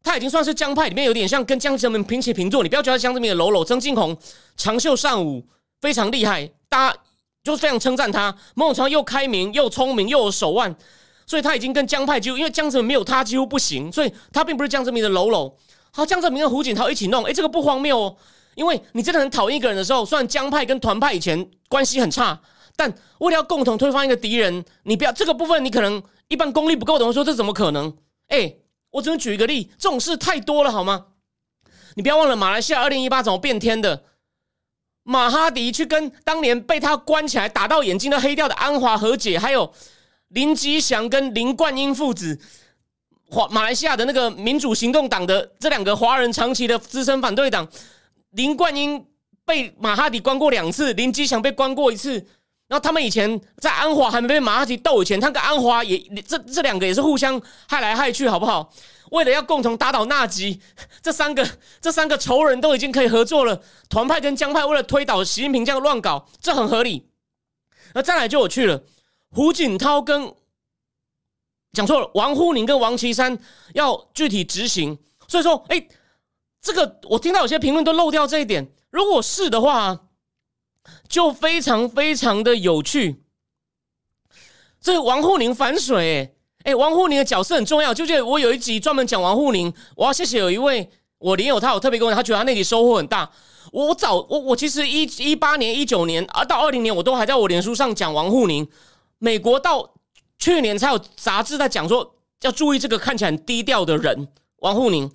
[0.00, 4.16] 他已经算是江派里面有点像跟江泽民平起平坐，你不要觉得江泽民的喽喽，曾庆红
[4.56, 5.44] 长袖善舞，
[5.80, 6.98] 非常厉害，大家
[7.42, 8.34] 就是非常称赞他。
[8.54, 10.74] 某种程度又开明又聪明又有手腕，
[11.26, 15.56] 所以他已经跟江派几乎，因为江泽民没有他几乎不行，所以他并不是江泽民的喽喽。
[15.90, 18.16] 好，江泽民跟胡锦涛一起弄，哎，这个不荒谬哦，
[18.58, 22.38] 因为你真的很讨厌一个人的时候，虽然江派跟团派以前关系很差，
[22.76, 27.96] 但为了要共同推翻一个敌人，你不要这个部分，你可能一般功力不够的人说这怎么可能？
[28.26, 28.56] 哎。
[28.90, 31.08] 我只能举一个例，这种事太多了，好吗？
[31.94, 34.02] 你不要忘了，马来西亚二零一八怎么变天的？
[35.02, 39.70] 马哈迪去跟当年被他关起来、打到眼睛都黑掉的安华和解，还有
[40.28, 42.40] 林吉祥跟林冠英父子，
[43.28, 47.68] 华马来西亚的那个民主行动党的这两个华人长期的资深反对党，
[48.30, 49.06] 林冠英
[49.44, 52.24] 被马哈迪关过两次，林基祥被关过一次。
[52.68, 58.70] 然后他们以前在安华还没被马哈迪斗以前，他跟安华也这这两个也是互相害来害去，好不好？
[59.10, 60.60] 为了要共同打倒纳吉，
[61.00, 61.48] 这三个
[61.80, 63.62] 这三个仇人都已经可以合作了。
[63.88, 67.08] 团派跟江派为了推倒习近平这样乱搞，这很合理。
[67.94, 68.82] 那再来就有趣了，
[69.30, 70.30] 胡锦涛跟
[71.72, 73.38] 讲错了，王沪宁跟王岐山
[73.72, 74.98] 要具体执行。
[75.26, 75.88] 所以说，哎，
[76.60, 78.70] 这个我听到有些评论都漏掉这一点。
[78.90, 80.00] 如果是的话。
[81.06, 83.22] 就非常非常的有趣，
[84.80, 87.92] 这王沪宁反水，哎，王沪宁的角色很重要。
[87.92, 93.30] 就得我有一集专门讲王沪宁，我要谢谢有一位我连友，他有特别跟我，他觉得他那集收获很大。
[93.70, 98.66] 我早我我其实一一八年、一九年啊，到二零年，我都还在我脸书上讲王沪宁。
[99.18, 99.94] 美国到
[100.38, 104.28] 去年才有杂志在讲说要注意这个看起来很低调的人
[104.60, 105.10] 王沪宁，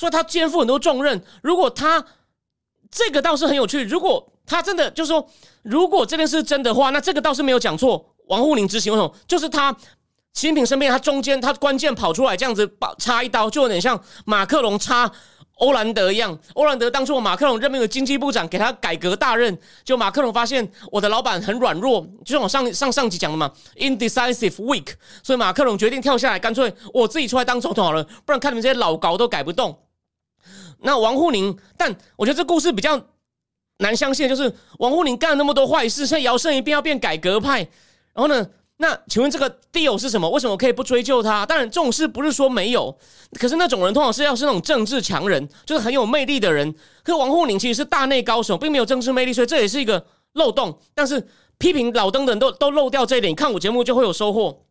[0.00, 1.22] 所以他肩负很多重任。
[1.42, 2.02] 如果他
[2.90, 4.26] 这个倒是很有趣，如果。
[4.46, 5.24] 他真的就是说，
[5.62, 8.04] 如果这件事真的话，那这个倒是没有讲错。
[8.26, 9.14] 王沪宁执行为什么？
[9.28, 9.70] 就是他
[10.32, 15.08] 习近平身边，他中间他关键跑出来这样子插一刀，就有点像马克龙插
[15.58, 16.36] 欧兰德一样。
[16.54, 29.78] 欧兰德当初马克龙任命的经济部长，给他改革大任，就马克龙发现我的老板很软弱，就像我上上上集讲的嘛，indecisive weak，所以马克龙决定跳下来，干脆我自己出来当总统好了，不然看你们这些老高都改不动。
[30.82, 33.00] 那王沪宁，但我觉得这故事比较。
[33.82, 37.60] 难相信，就是王沪宁干了那么多坏事，现在摇身一变要变改革派，
[38.12, 38.46] 然后呢？
[38.76, 40.28] 那请问这个 deal 是什么？
[40.28, 41.46] 为什么可以不追究他？
[41.46, 42.94] 当然，这种事不是说没有，
[43.38, 46.74] 可是那种人通常是要是那种政治强人，就是很有魅力的人。
[47.02, 50.78] 可王沪宁其实是大内高手，并没有政治魅力，所以这也是一个漏洞。
[50.94, 54.64] 但是批评老登的人都都漏掉这一点，看我节目就会有收获。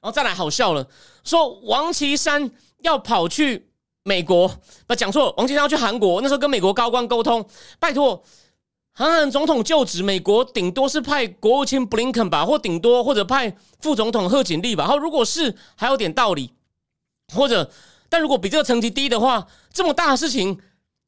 [0.00, 0.86] 然后再来好笑了，
[1.24, 2.48] 说王岐山
[2.82, 3.69] 要跑去。
[4.10, 4.50] 美国
[4.88, 7.46] 不讲错，王岐山要去韩国，那时候跟美国高官沟通，
[7.78, 8.20] 拜托，
[8.92, 14.82] 韩韩总统就职，美国顶多是派国务卿布林肯吧，或顶多或者派副总统贺锦丽吧。
[14.82, 16.52] 然后如果是还有点道理，
[17.32, 17.70] 或者
[18.08, 20.58] 但如果比这个层级低的话，这么大的事情，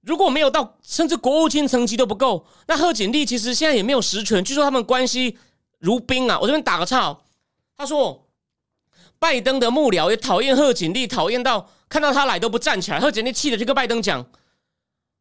[0.03, 4.45] 如果没有到甚至国务卿层级都不够，那贺锦丽其实现在也没有实权。
[4.45, 5.37] 据说他们关系
[5.81, 6.39] 如冰啊！
[6.41, 7.19] 我这边打个岔，
[7.77, 8.29] 他说
[9.19, 13.00] 拜登的幕僚也讨厌贺锦丽，讨厌到看到他来都不站起来。
[13.00, 14.26] 贺锦丽气的就跟拜登讲：“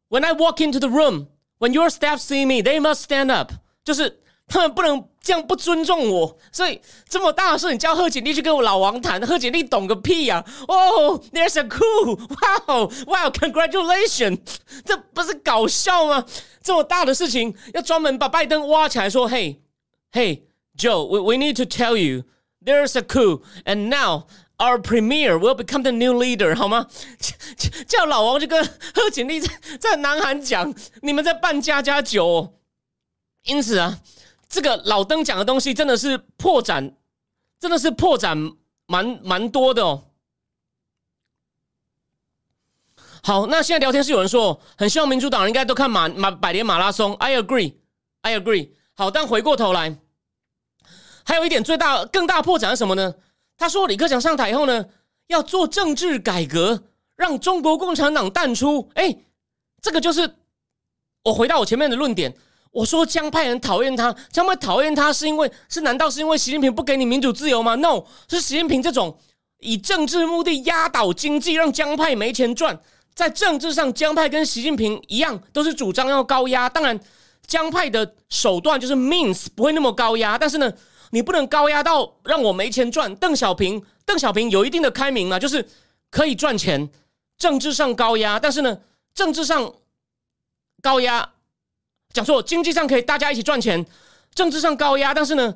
[0.09, 1.27] When I walk into the room,
[1.59, 3.51] when your staff see me, they must stand up。”
[3.83, 5.07] 就是他们不能。
[5.27, 10.41] 这样不尊重我，所以这么大的事，你叫贺锦丽去跟我老王谈，贺锦丽懂个屁呀！
[10.69, 14.39] 哦，There's a coup，哇哇，Congratulations，
[14.85, 16.25] 这不是搞笑吗？
[16.63, 24.27] 这么大的事情，要专门把拜登挖起来说：“Hey，Hey，Joe，we we need to tell you，there's a coup，and now
[24.62, 26.86] our premier will become the new leader，好吗？”
[27.88, 29.48] 叫老王就跟 贺锦丽在
[29.80, 30.72] 在南韩讲，
[31.02, 32.60] 你们在办家家酒，
[33.44, 33.98] 因此啊。
[34.48, 36.92] 这个老登讲的东西真的是破绽，
[37.58, 38.54] 真的是破绽
[38.86, 40.10] 蛮蛮多的哦。
[43.22, 47.14] 好，那现在聊天室有人说，很希望民主党人应该都看马马百年马拉松。
[47.14, 47.76] I agree,
[48.20, 48.72] I agree。
[48.92, 49.96] 好，但回过头来，
[51.24, 53.14] 还有一点最大更大破绽是什么呢？
[53.56, 54.84] 他说李克强上台以后呢，
[55.28, 56.84] 要做政治改革，
[57.16, 58.90] 让中国共产党淡出。
[58.94, 59.16] 哎，
[59.80, 60.34] 这个就是
[61.24, 62.34] 我回到我前面的论点。
[62.72, 69.18] 我说江派人讨厌他，江派讨厌他是因为是难道是因为习近平不给你民主自由吗？No，是习近平这种
[69.58, 72.80] 以政治目的压倒经济，让江派没钱赚。
[73.14, 76.66] 在政治上，江派跟习近平一样，都是主张要高压。
[76.66, 76.98] 当然，
[77.46, 80.72] 江派的手段就是 means 不会那么高压，但是呢，
[81.14, 83.14] 你不能高压到让我没钱赚。
[83.16, 85.68] 邓小平，邓小平有一定的开明嘛，就是
[86.10, 86.90] 可以赚钱，
[87.36, 88.80] 政治上高压，但是呢，
[89.14, 89.74] 政治上
[90.80, 91.30] 高压。
[92.14, 93.84] 讲说经济上可以大家一起赚钱，
[94.34, 95.54] 政治上高压，但是呢，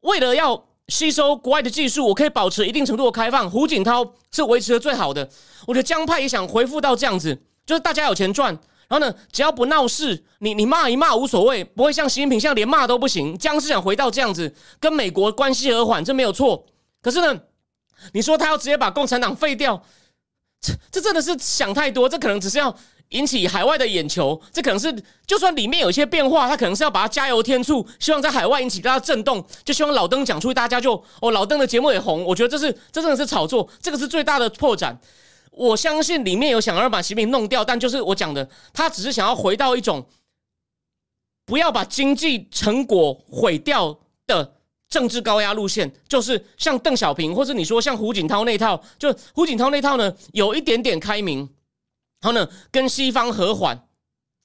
[0.00, 3.50] 为了要吸收国外的技术，我可以保持一定程度的开放。
[3.50, 5.28] 胡锦涛是维持的最好的，
[5.66, 8.56] 我觉得江派也想回复到这样子，就是大家有钱赚，
[8.88, 13.36] 然后呢，只要不闹事，你你骂一骂无所谓，不会像习近平，像连骂都不行。
[13.38, 16.64] 江是想回到这样子，跟美国关系和缓，这没有错。
[17.02, 17.40] 可是呢，
[18.12, 19.82] 你说他要直接把共产党废掉，
[20.60, 22.76] 这这真的是想太多，这可能只是要。
[23.10, 24.92] 引起海外的眼球，这可能是
[25.28, 32.24] 就算里面有一些变化，他可能是要把它加油添醋，希望在海外引起大家震动，就希望老登讲出，大家就哦，老登的节目也红。
[32.24, 34.92] 我觉得这是这真的是炒作，这个是最大的破绽。
[35.56, 40.06] 我相信里面有想要把习近平弄掉，但就是我讲的，他只是想要回到一种
[41.46, 44.54] 不要把经济成果毁掉的
[44.86, 51.38] 政治高压路线，就是像邓小平，或者你说像胡锦涛那套，就胡锦涛那套呢，有一点点开明。
[52.20, 53.88] 然后呢，跟西方和缓，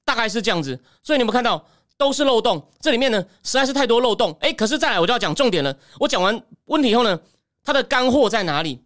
[0.04, 0.80] 大概是这样子。
[1.02, 1.62] 所以你们看到
[1.98, 4.34] 都是漏洞，这里面呢实在是太多漏洞。
[4.40, 5.76] 哎，可是再来我就要讲重点了。
[6.00, 7.20] 我讲完问题以后呢，
[7.62, 8.80] 它的干货在哪里？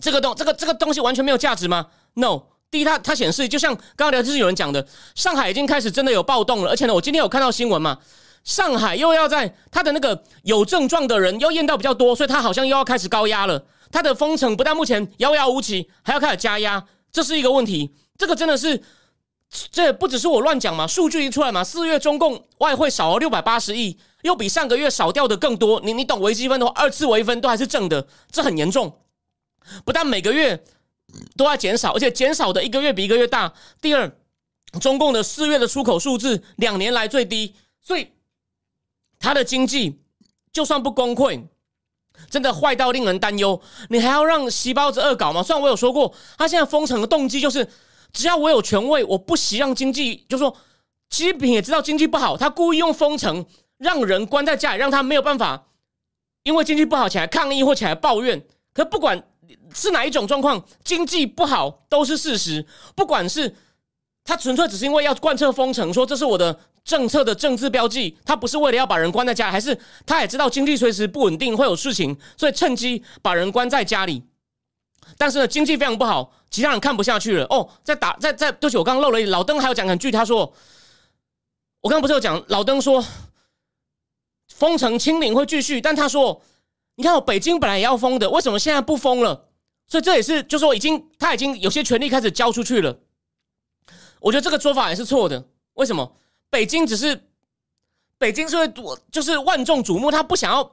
[0.00, 2.42] 这个东这个这个东西完全没有价值吗？No。
[2.70, 4.86] 第一，它它显示就像刚刚聊天室有人讲的，
[5.16, 6.70] 上海已经开始真的有暴动了。
[6.70, 7.98] 而且呢，我今天有看到新闻嘛，
[8.44, 13.64] 上海又要在它的那个有症状的人又验到比较多，所以它好像又要开始高压了。
[13.90, 16.84] 它的封城不但目前遥遥无期，还要开始加压。
[17.10, 18.80] 这是一个问题，这个真的是，
[19.72, 20.86] 这不只是我乱讲嘛？
[20.86, 25.80] 数据一出来嘛，四月中共外汇少了六百八十亿，又比上个月少掉的更多。
[25.80, 28.99] 你你懂微积分的话，二次微分都还是正的，这很严重。
[29.84, 30.64] 不但每个月
[31.36, 33.52] 都在减少，而且减少的一个月比一个月大。
[33.80, 34.10] 第二，
[34.80, 38.12] 中共的四月的出口数字两年来最低，所以
[39.18, 40.00] 它的经济
[40.52, 41.46] 就算不崩溃。
[42.28, 45.42] 真的坏到令人担忧，你还要让细胞子恶搞吗？
[45.42, 47.66] 虽然我有说过，他现在封城的动机就是，
[48.12, 50.54] 只要我有权位，我不惜让经济，就说
[51.08, 53.46] 习近平也知道经济不好，他故意用封城
[53.78, 55.68] 让人关在家里，让他没有办法，
[56.42, 58.44] 因为经济不好起来抗议或起来抱怨。
[58.74, 59.26] 可不管
[59.74, 63.54] 是哪一种状况，经济不好都是事实，不管是。
[64.22, 68.16] 他纯粹只是因为要贯彻封城，说这是我的政策的政治标记。
[68.24, 74.22] 他不是为了要把人关在家，还是他也知道经济随时不稳定会有事情，所以趁机把人关在家里。
[75.16, 77.46] 但是呢，经济非常不好，其他人看不下去了。
[77.46, 79.24] 哦，在打在在，对不起，我刚刚漏了一。
[79.24, 80.40] 老登还有讲很具体，他说，
[81.80, 83.04] 我刚刚不是有讲，老登说
[84.54, 86.40] 封城清零会继续，但他说，
[87.00, 89.48] 你看，北京本来也要封的，为什么现在不封了？
[89.86, 92.94] 所以这也是，就是说已经他已经有些权力开始交出去了。
[94.20, 95.42] 我觉得这个说法也是错的。
[95.72, 96.14] 为什么？
[96.50, 97.28] 北京只是
[98.18, 100.72] 北京是会多，就是万众瞩目，他不想要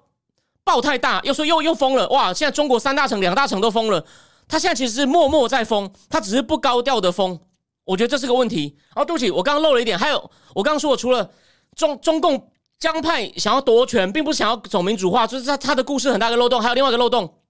[0.66, 2.10] 爆太大，又说又又封了。
[2.10, 2.34] 哇！
[2.34, 4.06] 现在中国三大城、两大城都封了，
[4.50, 7.40] 他现在其实是默默在封，他只是不高调的封。
[7.86, 8.78] 我觉得这是个问题。
[8.96, 9.98] 哦，对不起，我刚刚漏了一点。
[9.98, 11.32] 还有，我刚刚说，除了
[11.74, 16.62] 中中共江派想要夺权，并不是想要走民主化，就是他他的故事很大的漏洞。
[16.62, 17.42] 还有另外一个漏洞，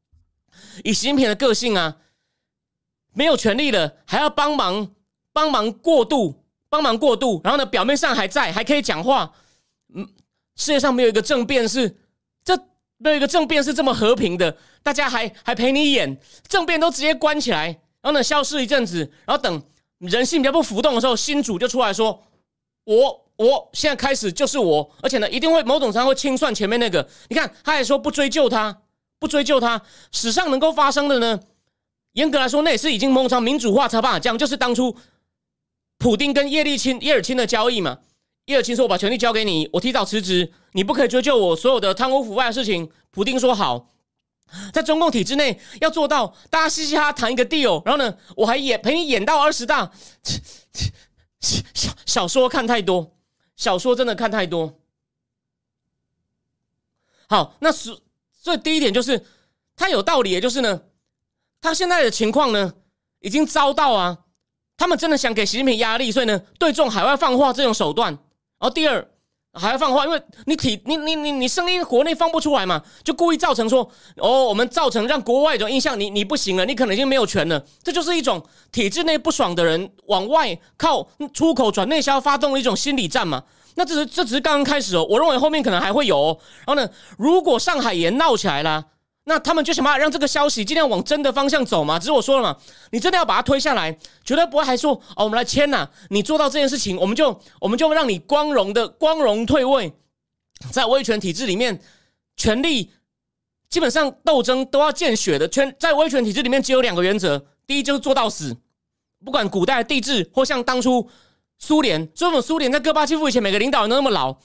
[0.84, 1.98] 以习近平的个性啊，
[3.14, 4.92] 没有权利了，还要帮忙。
[5.34, 9.32] 帮忙过渡，帮忙过渡，然后呢，表面上还在，还可以讲话。
[9.94, 10.04] 嗯，
[10.56, 11.96] 世界上没有一个政变是
[12.44, 12.58] 这
[12.98, 17.68] 没有一个政变是这么和平的，大家还还陪你演政变都直接关起来，
[18.02, 19.62] 然后呢消失一阵子，然后等
[20.00, 22.24] 人性比较不浮动的时候，新主就出来说
[22.86, 27.08] ：“我我现在开始就是我，而且呢一定会某种程度会清算前面那个。
[27.30, 28.82] 你看，他还说不追究他，
[29.20, 31.40] 不追究他，史上能够发生的呢？
[32.14, 34.96] 严格来说，那也是已经某种民主化才办法这样，就是当初
[36.00, 38.00] 普丁跟叶利钦叶尔钦的交易嘛。
[38.46, 43.90] 叶尔钦说：“我把权力交给你，我提早辞职，你不可以追究我所有的贪污腐败的事情。”普丁说：“好。”
[44.72, 49.92] 在中共体制内要做到大家嘻嘻哈哈谈一个 deal，然后呢，我还演陪你演到二十大。
[51.42, 53.12] 小 小说看太多，
[53.58, 54.80] 小说真的看太多。
[57.28, 57.94] 好，那是
[58.32, 59.26] 所以第一点就是
[59.76, 60.84] 他有道理，也就是呢，
[61.60, 62.74] 他现在的情况呢，
[63.20, 64.18] 已经遭到啊，
[64.78, 68.14] 他们真的想给习近平压力，所以呢，对这种海外放话这种手段。
[68.14, 69.06] 然后第二。
[69.58, 83.44] 还要放话，因为你体你你你你声音国内放不出来嘛，就故意造成说哦，我们造成让国外一种印象，你你不行了，你可能已经没有权了，这就是一种体制内不爽的人往外靠出口转内销发动的一种心理战嘛。
[83.76, 86.40] 那这是这只是刚刚开始哦，我认为后面可能还会有。
[86.66, 88.86] 然后呢，如果上海也闹起来了。
[89.30, 92.00] 那他们就想办法让这个消息尽量往真的方向走嘛？
[92.00, 92.58] 只是我说了嘛，
[92.92, 93.92] 你真的要把它推下来，
[94.24, 95.90] 绝对不会还说哦，我们来签呐。
[96.10, 99.94] 你做到这件事情，我们就我们就让你光荣的光荣退位。
[100.72, 101.82] 在威权体制里面，
[102.38, 102.92] 权力
[103.70, 105.46] 基本上斗争都要见血的。
[105.50, 108.56] 权在威权体制里面只有两个原则：第一就是做到死，
[109.26, 111.10] 不管古代的帝制或像当初
[111.60, 114.38] 苏联，所以我们苏联在戈巴契夫以前，每个领导人都那么老。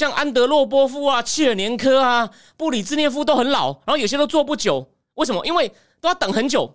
[0.00, 4.90] 像安德洛波夫啊、切尔年科啊、布里兹涅夫都很老，然后有些都做不久。
[5.16, 5.44] 为什么？
[5.44, 6.74] 因为都要等很久。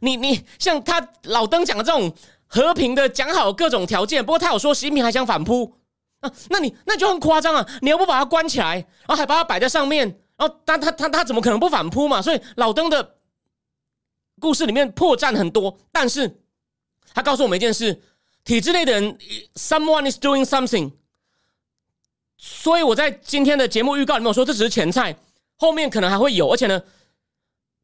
[0.00, 2.10] 你你像他老登讲的这种
[2.46, 5.74] 和平的讲好各种条件，不过他有说习近平还想反扑
[6.20, 7.68] 啊，那你那就很夸张啊！
[7.82, 12.22] 你又不把他关起来，然后还把他摆在上面，然后他他他他怎么可能不反扑嘛？
[12.22, 13.16] 所以老登的
[14.40, 16.40] 故事里面破绽很多，但是
[17.12, 18.00] 他告诉我们一件事：
[18.44, 19.18] 体制内的人
[19.56, 20.92] ，someone is doing something。
[22.38, 25.16] 所以我在今天的节目预告里面说，这只是前菜，
[25.56, 26.80] 后面可能还会有，而且呢，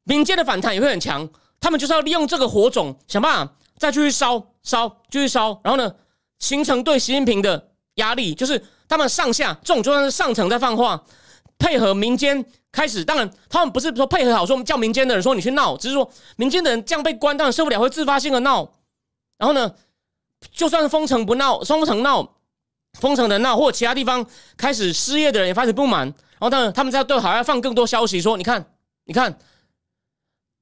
[0.05, 1.29] 民间的反弹也会很强。
[1.61, 5.93] 他们就是要利用这个火种，想办法再继续烧烧，继续烧，然后呢，
[6.39, 8.35] 形成对习近平的压力。
[8.35, 11.03] 就是他们上下这种就算是上层在放话，
[11.59, 13.05] 配合民间开始。
[13.05, 18.75] 当然，他们不是说配合好，说我们叫民间的人说你去闹，只是说民间的人这样被关，当然受不了，会自发性的闹。
[19.39, 19.75] 然后呢，
[20.53, 22.37] 就算是封城不闹，封城闹。
[22.95, 24.25] 封城的闹，或其他地方
[24.57, 28.65] 开始失业的人也开始不满，然后当然他们在对海外放更多消息，说你看，
[29.05, 29.39] 你看，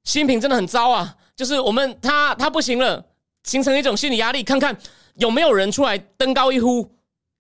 [0.05, 3.05] 新品真的很糟啊，就是我们他他不行了，
[3.45, 4.77] 形成一种心理压力，看看
[5.15, 6.91] 有没有人出来登高一呼，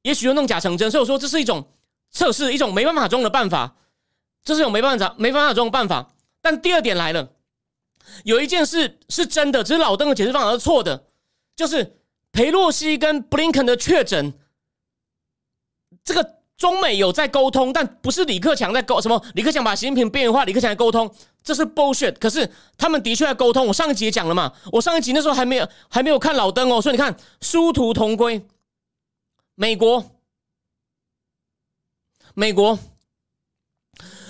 [0.02, 0.90] 也许就弄假成真。
[0.90, 1.66] 所以我说这是一种
[2.10, 3.74] 测试，一种没办法中的办法，
[4.44, 6.12] 这是一种没办法没办法中的办法。
[6.40, 7.30] 但第二点来了，
[8.24, 11.04] 有一件事是真的，只是老邓的解释方法是错的，
[11.56, 11.96] 就是
[12.30, 14.34] 裴洛西跟布林肯的确诊。
[16.04, 19.20] 这个中美有在沟通，但不是李克强在沟什么？
[19.34, 21.12] 李克强把习近平边缘化，李克强在沟通，
[21.42, 22.16] 这是 bullshit。
[22.20, 23.66] 可是他们的确在沟通。
[23.66, 28.46] 我上一集也讲了嘛，我上一集那时候还没有还没有看老登哦，所以你看殊途同归。
[29.54, 30.04] 美国，
[32.34, 32.78] 美国，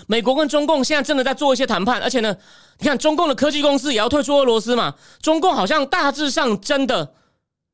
[0.06, 2.37] 美国跟中共现在真的在做一些谈判，而且呢，
[2.78, 4.96] 你看中共的科技公司也要退出俄罗斯嘛。
[5.20, 7.14] 中共好像大致上真的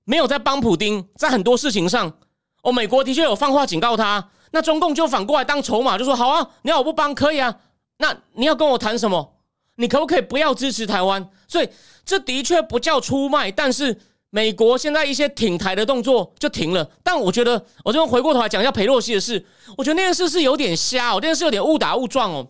[0.04, 2.18] 没有在帮普丁，在很多事情上。
[2.62, 7.56] 哦，美国的确有放话警告他，那中共就反过来当筹码，就说好啊，你要我不帮可以啊，
[7.98, 9.34] 那你要跟我谈什么？
[9.76, 11.30] 你可不可以不要支持台湾？
[11.46, 11.68] 所以
[12.04, 13.96] 这的确不叫出卖，但是
[14.30, 16.90] 美国现在一些挺台的动作就停了。
[17.02, 22.48] 但我觉得，我这边回过头来讲一下裴洛西的事，我觉得那件事是有点瞎哦，那件事有点误打误撞哦。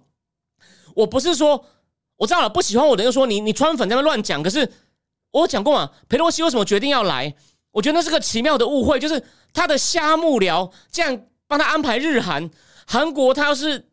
[0.96, 1.64] 我不是说
[2.16, 4.72] 我知道了不喜欢我的人说你你川粉在那乱讲，可是
[5.30, 7.34] 我讲过嘛，裴洛西为什么决定要来？
[7.78, 9.22] 我觉得那是个奇妙的误会，就是
[9.54, 12.50] 他的瞎幕僚这样帮他安排日韩，
[12.84, 13.86] 韩国他要是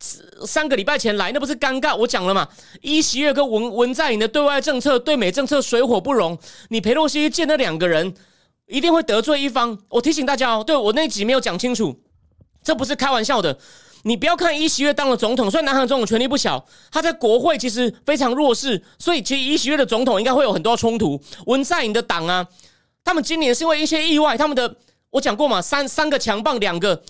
[0.44, 1.96] 三个礼拜前来，那不是尴尬？
[1.96, 2.50] 我讲了嘛，
[2.82, 6.36] 伊席月跟文文在寅的对外政策、对美政策水火不容，
[6.70, 8.16] 你裴洛西见那两个人，
[8.66, 9.78] 一定会得罪一方。
[9.90, 11.96] 我提醒大家哦，对我那集没有讲清楚，
[12.64, 13.56] 这不是开玩笑的。
[14.02, 21.22] 你不要看伊席月当了总统，虽然南韩总统权力不小，他在国会其实非常弱势，所以其实伊席月的总统应该会有很多冲突。
[21.46, 22.48] 文在寅的党啊。
[23.06, 24.76] 他们今年是因为一些意外，他们的
[25.12, 27.02] 我讲过嘛，三三个强棒，两个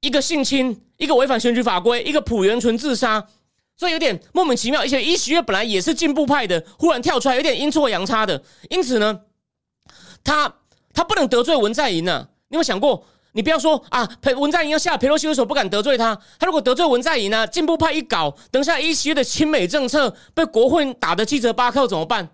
[0.00, 3.26] 一个性侵，一个违反选举法规，一个朴元淳自杀，
[3.76, 4.82] 所以有点莫名其妙。
[4.82, 8.40] 而且伊喜月本来也是进步派的，忽然跳出来，有点阴错阳差的。
[8.68, 9.22] 因此呢，
[10.22, 10.54] 他
[10.92, 12.28] 他不能得罪文在寅呢？
[12.48, 13.06] 你有没有想过？
[13.32, 16.14] 你不要说啊，裴文在寅要下裴洛西，为什么不敢得罪他？
[16.38, 17.46] 他如果得罪文在寅呢？
[17.46, 22.28] 进步派一搞，等下一系列的亲美政策被国会打的七折八扣怎么办？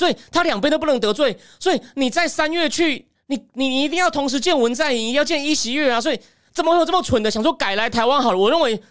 [0.00, 1.38] 所以他两边都不能得罪。
[1.58, 6.00] 所以你在三月去，你你一定要同时见文在寅，要见一席月啊！
[6.00, 6.18] 所以
[6.54, 8.38] 怎么会有这么蠢的想说改来台湾好了？
[8.38, 8.82] 我认为。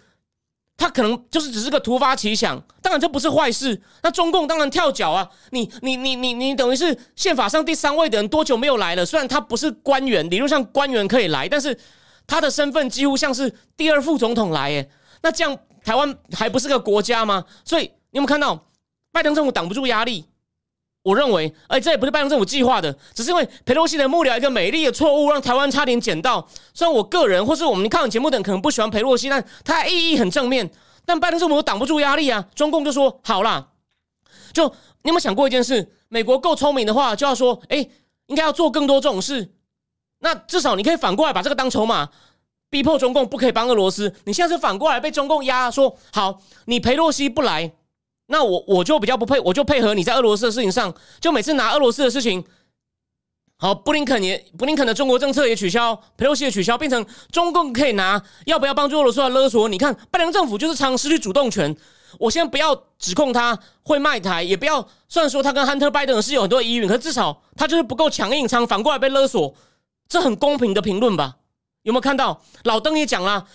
[0.82, 3.78] 他可能就是只是个突发奇想，当然这不是坏事。
[4.02, 5.28] 那中共当然跳脚啊！
[5.50, 9.04] 你你你你你等于是宪法上第三位的人，多久没有来了？
[9.04, 11.78] 虽然他不是官员，理论上官员可以来，但是
[12.26, 14.70] 他的身份几乎像是第二副总统来。
[14.70, 14.90] 耶，
[15.20, 15.54] 那这样
[15.84, 17.44] 台湾还不是个国家吗？
[17.62, 18.66] 所以你有没有看到
[19.12, 20.24] 拜登政府挡不住压力？
[21.02, 26.46] 我认为，哎，这也不是拜登政府计划的，只是因为佩洛西的幕僚一个美丽的错误，让台湾差点捡到。
[26.74, 30.70] 虽然我个人或是我们看节目的人可能不喜欢佩洛西，但他意义很正面。
[31.06, 32.44] 但拜登政府挡不住压力啊！
[32.54, 33.68] 中共就说好啦，
[34.52, 35.90] 就你有没有想过一件事？
[36.08, 37.88] 美国够聪明的话，就要说，哎，
[38.26, 39.54] 应该要做更多这种事。
[40.18, 42.10] 那至少你可以反过来把这个当筹码，
[42.68, 44.14] 逼迫中共不可以帮俄罗斯。
[44.26, 47.72] 你现在是反过来被中共压，说好，你佩洛西不来。
[48.32, 52.44] 那我我就比较不配，我就配合你在俄罗斯的事情上，就每次拿俄罗斯的事情，
[53.58, 59.68] 好，布林肯也布林肯的中国政策也取消，佩洛西也取消，变成中共可以拿要不要帮助俄罗斯来勒索？
[59.68, 61.76] 你看拜登政府就是常失去主动权。
[62.20, 69.52] 我先不要指控他会卖台，也不要虽然说他跟亨特拜登是有很多疑云，可至少他就是不够强硬，常反过来被勒索，
[70.08, 71.38] 这很公平的评论吧？
[71.82, 72.42] 有没有看到？
[72.62, 73.48] 老登也讲了，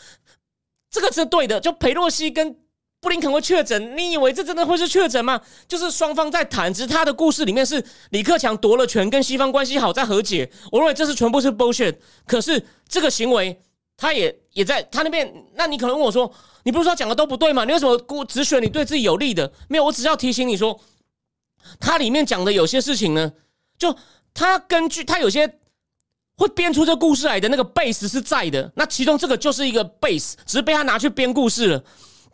[0.91, 2.57] 这个是对的，就佩洛西跟。
[3.05, 3.95] 布林肯会确诊？
[3.95, 5.39] 你以为这真的会是确诊吗？
[5.67, 10.51] 就是双方在谈，只是他的故事里面是李克强夺了权，跟西方关系好，在和解。
[10.71, 11.95] 我认为这是全部是 bullshit。
[12.25, 13.61] 可是这个行为，
[13.95, 15.31] 他也也在他那边。
[15.53, 16.33] 那你可能问我说
[16.65, 17.63] ：“你不是说讲的都不对吗？
[17.63, 20.81] 你为什么只选你对自己有利的？”没有，我只要提醒你说，
[21.79, 23.33] 他里面讲的有些事情呢，
[23.77, 23.95] 就
[24.33, 25.59] 他根据他有些
[26.37, 28.71] 会编出这故事来的那个 base 是在的。
[28.75, 31.83] 那其中这个就是一个 base，只是被他拿去编故事了。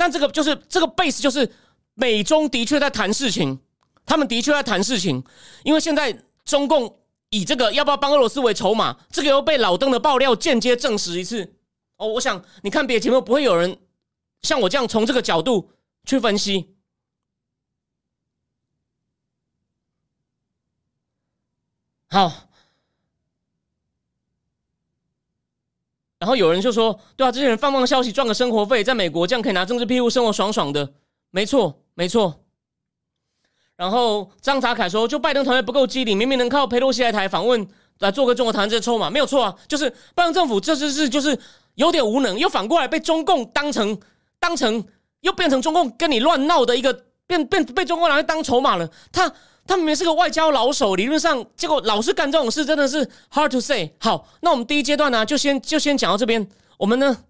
[0.01, 1.47] 但这个就是这个 base，就是
[1.93, 3.59] 美中的确在谈事情，
[4.03, 5.23] 他们的确在谈事情，
[5.63, 6.11] 因为现在
[6.43, 6.99] 中共
[7.29, 11.53] 以这个要不要帮俄罗斯为筹码，这个又被老邓的爆料间接证实一次。
[11.97, 13.77] 哦，我想你看别的节目，不会有人
[14.41, 15.69] 像我这样从这个角度
[16.03, 16.75] 去分析。
[22.09, 22.49] 好。
[26.21, 30.93] 然后有人就说：“对啊，这些人放放消息赚个生活费，在美国这样可以拿政治庇护，生活爽爽的。”
[31.31, 32.43] 没错，没错。
[33.75, 37.67] 然后张查凯说：“就拜登团队不够机灵，明明能靠佩洛西来台访问
[37.97, 39.55] 来做个中国谈这筹码，没有错啊。
[39.67, 41.35] 就是拜登政府这次是就是
[41.73, 43.99] 有点无能，又反过来被中共当成
[44.39, 44.85] 当成
[45.21, 46.93] 又变成中共跟你乱闹的一个
[47.25, 48.87] 变变被中共拿来当筹码了。
[49.11, 49.33] 他。”
[49.71, 53.95] 他明明是个外交老手，理论上结果老是干这种事，真的是 hard to say。
[54.01, 56.45] 好，那我们第一阶段呢，就先就先讲到这边。
[56.77, 57.23] 我们呢，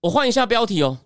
[0.00, 0.98] 我换一下标题哦，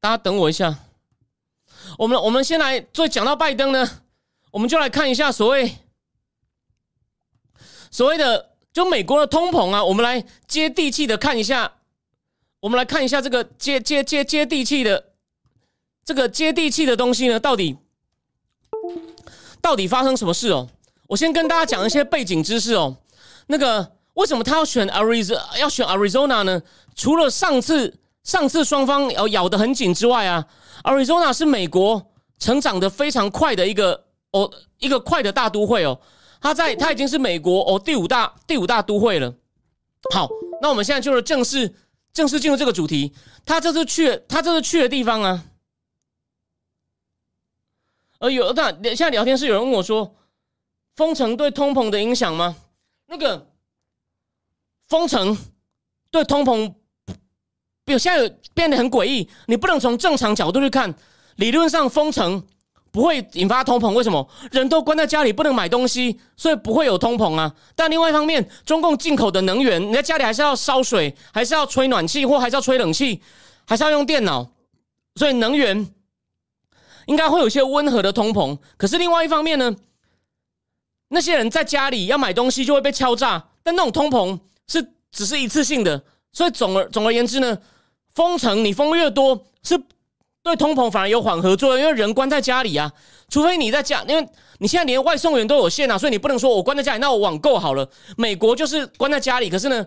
[0.00, 0.76] 大家等我一下。
[1.96, 4.02] 我们我们先来做讲到拜登呢，
[4.50, 5.76] 我们就来看一下所谓
[7.92, 11.74] 所谓的就美国的通膨啊，我们来接地气的看一下。
[12.60, 15.12] 我们来看一下这个接接接接地气的
[16.04, 17.76] 这个接地气的东西呢，到底
[19.60, 20.68] 到底发生什么事哦？
[21.06, 22.96] 我先跟大家讲一些背景知识哦。
[23.46, 26.60] 那个为什么他要选 Arizona 要选 Arizona 呢？
[26.96, 30.44] 除了上次上次双方咬咬得很紧之外啊
[30.82, 36.00] ，Arizona 是美国成长的非常快的一个哦一个快的大都会哦。
[36.40, 39.32] 它在它已经是美国哦第五大第五大都会了。
[40.12, 40.28] 好，
[40.60, 41.72] 那我们现在就是正式。
[42.18, 43.14] 正式进入这个主题，
[43.46, 45.44] 他这次去，他这次去的地方啊，
[48.18, 50.16] 呃，有那现在聊天室有人问我说，
[50.96, 52.56] 封城对通膨的影响吗？
[53.06, 53.52] 那个
[54.88, 55.38] 封城
[56.10, 56.74] 对通膨，
[57.84, 60.92] 有现在变得很诡异，你不能从正常角度去看，
[61.36, 62.44] 理论上封城。
[62.98, 63.92] 不会引发通膨？
[63.92, 67.54] 为什么人都关在家里不能买东西，所以不会有通膨啊？
[67.76, 73.22] 但另外一方面，中共进口的能源，你在家里还是要烧水，还是要吹暖气，或还是要吹冷气，
[73.68, 74.50] 还是要用电脑，
[75.14, 75.94] 所以能源
[77.06, 78.58] 应该会有一些温和的通膨。
[78.76, 79.76] 可是另外一方面呢，
[81.10, 84.36] 那些人在家里要买东西就会被敲诈，但那种通膨
[84.66, 87.58] 是只是一次性的，所以总而总而言之呢，
[88.12, 89.80] 封城你封越多是。
[90.48, 92.90] 对通膨反而有缓和作用，因为人关在家里啊，
[93.28, 94.28] 除非你在家，因为
[94.58, 97.88] 你现在连外送员都有限啊，所以你不能说我关在家里，那我网购好了。
[98.16, 99.86] 美国就是关在家里，可是呢，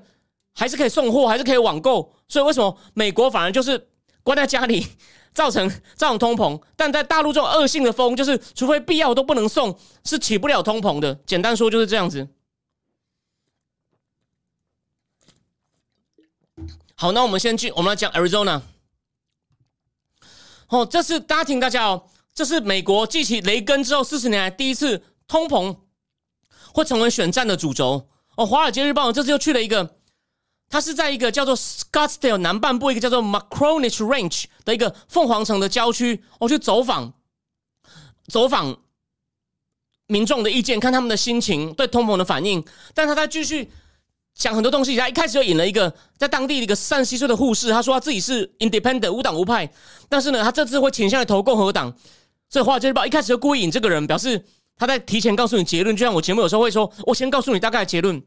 [0.53, 2.13] 还是可以送货，还是可以网购。
[2.27, 3.87] 所以为什么美国反而就是
[4.23, 4.85] 关在家里，
[5.33, 11.15] 造成造成通膨，但在大陆这种恶性的风，就是除非必要都不能送，是起不了通膨的。
[11.25, 12.27] 简单说就是这样子。
[16.95, 18.61] 好，那我们先去，我们来讲 Arizona。
[20.71, 22.01] 哦，这是大家听大家哦，
[22.33, 25.77] 这是美国继起雷根之后四十年来第一次通膨
[26.73, 28.07] 会成为选战的主轴。
[28.37, 29.97] 哦，《华尔街日报》这次又去了一个。
[30.69, 37.11] 他是在一个叫做 Scottsdale 南半部一个叫做 Macronich Range 的一个凤凰城的郊区，我去走访，
[38.29, 38.77] 走访
[40.07, 42.63] 民众的意见，看他们的心情，对通膨的反应。
[42.93, 43.69] 但他在继续
[44.35, 49.71] 讲很多东西，他一开始就引了一个在当地的一个三十七岁的护士，他说他自己是 Independent 无党无派，
[50.09, 51.93] 但是呢，他这次会倾向于投共和党。
[52.49, 54.43] 所以《华尔街日报》一开始就故意引这个人，表示
[54.77, 58.21] 他在提前告诉你结论，就像我节目有时候会说，我先告诉你大概的结论。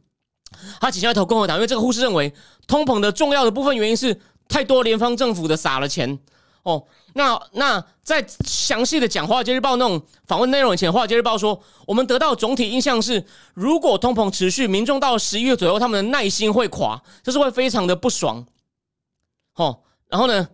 [0.80, 2.32] 他倾向投共和党，因为这个护士认为
[2.66, 6.18] 通膨的重要的部分原因是太多联邦政府的撒了钱
[6.64, 6.84] 哦。
[7.14, 18.44] 那那在详细的讲《华尔街日报》那种访问内容以前，《华尔街日报》说，我们得到总体印象是，如果通膨持续，民众到十一月左右，他们的耐心会垮，就是会非常的不爽。
[19.54, 20.48] 哦，然后呢，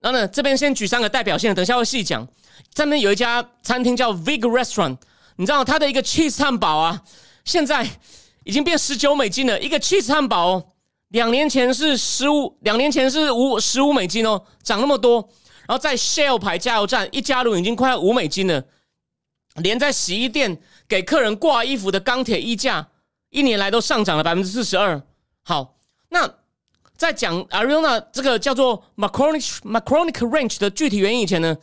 [0.00, 2.26] 然后呢，这边先举三个代表性的，等下会细讲。
[2.74, 4.98] 这边有一家餐厅叫 Vig Restaurant，
[5.36, 7.02] 你知道它的一个 cheese 汉堡啊，
[7.44, 7.88] 现在。
[8.46, 10.66] 已经变十九美金了，一个 cheese 汉堡哦，
[11.14, 15.20] 两年前是十五，两年前是五十五美金哦，涨那么多。
[15.68, 18.64] 然后在 Shell 牌加油站，一加仑已经快要五美金了。
[19.62, 22.88] 连在洗衣店给客人挂衣服的钢铁衣架，
[23.30, 25.00] 一年来都上涨了百分之四十二。
[25.44, 25.76] 好，
[26.08, 26.28] 那
[26.96, 31.56] 在讲 Ariona 这个叫做 Macronic Macronic Range 的具体原因以前呢，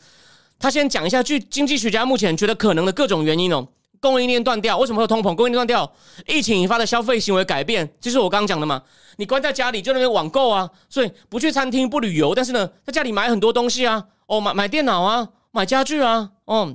[0.58, 3.68] 他先讲一下，据经济学家目前觉得可能的各种原因哦。
[4.02, 5.34] 供应链断掉，为什么会有通膨？
[5.34, 5.90] 供应链断掉，
[6.26, 8.82] 疫情引发的消费行为改变，就是我刚刚讲的嘛。
[9.16, 16.74] 你关在家里就那边网购啊，所以不去餐厅不旅游，但是呢，在家里买很多东西啊，哦，买买电脑啊，买家具啊，哦，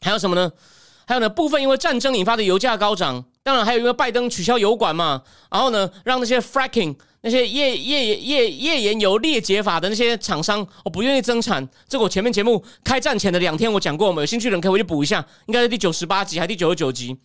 [0.00, 0.50] 还有什么呢？
[1.06, 6.96] 还有呢，部分因为战争引发的油价高涨，当然还有因为拜登取消油管嘛，然后呢，让那些 fracking。
[7.22, 11.66] 那些页页页页岩油裂解法的那些厂商，我不愿意增产。
[11.88, 17.16] 这个我前面节目开战前的两天我讲过，我们有兴趣的人可以回去补一下，应该是第九十八集还是第九十九集？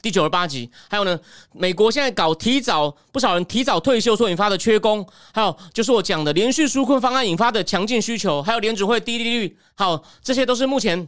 [0.00, 0.70] 第九十八集。
[0.88, 1.20] 还有呢，
[1.52, 11.06] 美国现在搞提早，不少人提早退休所引发的缺工，还有就是我讲的连续纾困方案引发的强劲需求，还有联储会低利率，好，这些都是目前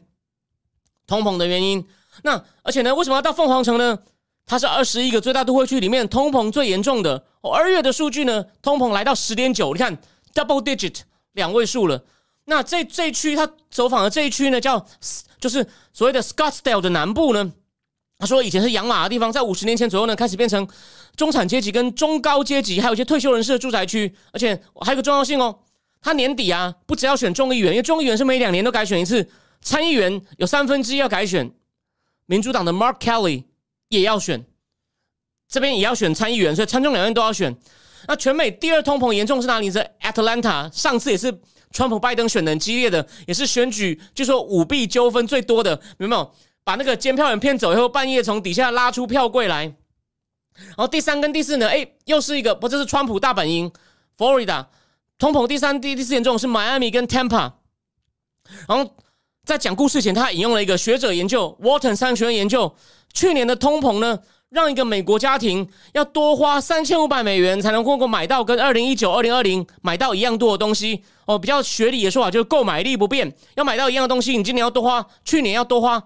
[1.07, 1.83] 通膨的原因。
[2.23, 3.99] 那而且呢，为什么要到凤凰城呢？
[4.47, 7.27] 它是二十一个最大都会区里面通膨最严重的。
[7.43, 9.97] 二月的数据呢，通膨来到十点九，你看
[10.33, 11.01] double digit
[11.33, 12.05] 两位数了。
[12.45, 14.87] 那这这一区他走访的这一区呢，叫
[15.41, 17.53] 就是所谓的 Scottsdale 的南部呢。
[18.19, 20.67] 他说以前是养马的地方，在五十年前左右呢，开始变成
[21.17, 24.15] 中产阶级跟中高阶级，还有一些退休人士的住宅区。
[24.33, 25.59] 而且还有个重要性哦，
[26.01, 29.29] 他年底啊，不只要选众议员，因为众议员是每两年都改选一次，
[29.61, 31.53] 参议员有三分之一要改选，
[32.27, 33.45] 民主党的 Mark Kelly。
[33.89, 34.45] 也要选，
[35.49, 37.57] 这边也要选参议员，所以参众两院都要选。
[38.09, 39.71] 那全美第二通膨严重是哪里？
[39.71, 41.41] 是 Atlanta，上次也是
[41.73, 46.35] 川普拜登选的激烈的，也是选举就说舞弊纠纷最多的，有没有？
[46.63, 49.65] 把那个监票员骗走以后，半夜从底下拉出票柜来。
[50.57, 51.69] 然后第三跟第四呢？
[51.69, 53.71] 哎，又是一个不，这是川普大本营
[54.17, 54.67] ，Florida
[55.19, 57.53] 通膨第三、第第四严重是 Miami 跟 Tampa。
[58.67, 58.97] 然后
[59.45, 62.75] 在讲故事前，他引用了一个学者研究，Walton 商学院研究。
[63.13, 64.19] 去年的通膨呢，
[64.51, 71.39] 让一个美国家庭要多花三千五百美元才能够够买到跟二零一九、二零二零买到一样多的东西哦。
[71.39, 76.03] 比较学理的说法就是购买力不变，要买到一样的东西，你今年要多花，去年要多花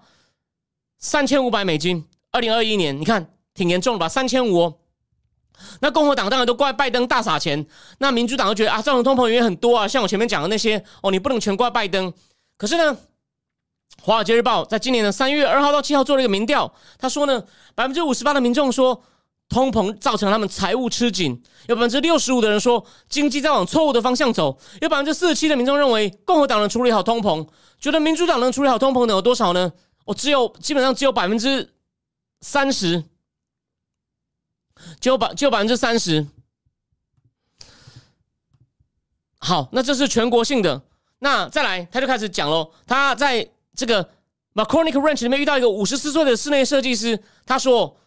[0.97, 2.05] 三千五百美金。
[2.31, 4.07] 二零二一年你看挺严重的吧？
[4.07, 4.77] 三千五哦。
[5.81, 7.65] 那共和党当然都怪拜登大撒钱，
[7.99, 12.11] 那民主党就觉得啊，造成通膨原因很多啊，像我前面讲的那些哦，你不能全怪拜登。
[12.57, 12.93] 可是呢？
[14.03, 17.43] 《华尔街日报》在今年的三月二号到七号做了一个民调，他说呢，
[17.75, 19.03] 百分之五十八的民众说
[19.47, 27.47] 通膨造成他们财务吃紧，有百分之六十五的人说经济在往错误的方向走，有百分之四十七的民众认为共和党能处理好通膨，
[27.79, 29.71] 觉得民主党能处理好通膨的有多少呢？
[30.05, 31.71] 我只有基本上只有百分之
[32.41, 33.03] 三十，
[34.99, 36.25] 只有百只有百分之三十。
[39.37, 40.81] 好，那这是全国性的。
[41.19, 43.47] 那再来，他就开始讲喽，他在。
[43.75, 44.09] 这个
[44.53, 47.97] Macronic Ranch 里面遇到一个五十四岁的室内设计师，他说：“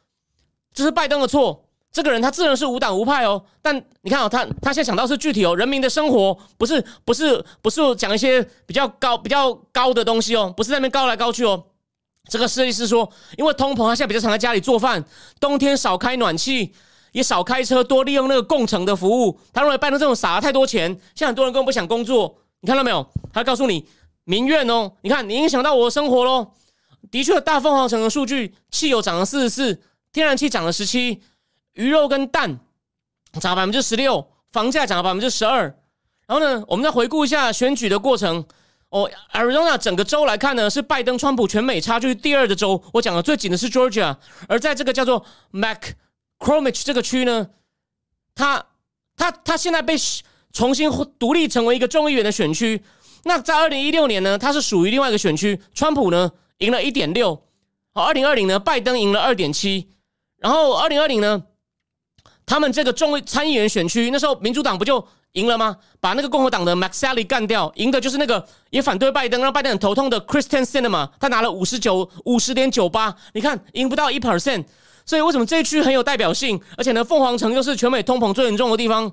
[0.74, 1.68] 这是拜登的错。
[1.90, 11.66] 这个人他自认是无党无派哦，但你看哦，他他现在想到是具体哦，人民的生活不是不是不是讲一些比较高比较高的东西哦，不是在那边高来高去哦。
[12.28, 15.04] 这个设计师说，因为通膨，他现在比较常在家里做饭，
[15.38, 16.74] 冬天少开暖气，
[17.12, 19.38] 也少开车，多利用那个共乘的服务。
[19.52, 23.06] 他认为拜登这种撒了太多钱，像很多人根本不想工作。”你看到没有？
[23.32, 23.86] 他告诉你
[24.24, 26.52] 民怨哦，你看你影响到我的生活喽。
[27.10, 31.22] 的确，大凤凰城的数据，汽油涨了四十四，天然气涨了十七，
[31.74, 32.58] 鱼肉跟蛋
[33.40, 35.62] 涨了百分之十六，房价涨了百分之十二。
[36.26, 38.44] 然后呢，我们再回顾一下选举的过程。
[38.88, 42.82] 哦，Arizona 整个州来看呢，是拜登、川普全美差距第二的州。
[42.92, 44.16] 我讲的最紧的是 Georgia，
[44.48, 45.82] 而在这个叫做 Mac
[46.38, 47.48] Cromich 这个区呢，
[48.34, 48.64] 它、
[49.16, 49.96] 它、它现在被
[50.52, 52.82] 重新独立成为一个众议员的选区。
[53.24, 57.42] 那在二零一六年呢，它是属于另外一个选区，川普呢赢了一点六。
[57.92, 59.88] 好，二零二零呢，拜登赢了二点七。
[60.38, 61.42] 然后二零二零呢，
[62.46, 65.06] 他们这个众参议员选区，那时候民主党不就？
[65.34, 65.76] 赢了吗？
[65.98, 74.64] 把那个共和党的 Max Sally 干掉，赢的就是那个也反对拜登，让拜登很头痛的 Kristen Cinema，他拿了五十九五十点九八，你看赢不到一 percent，
[75.04, 76.60] 所以为什么这一区很有代表性？
[76.76, 79.12] 而且呢，凤凰城又是全美通膨最严重的地方。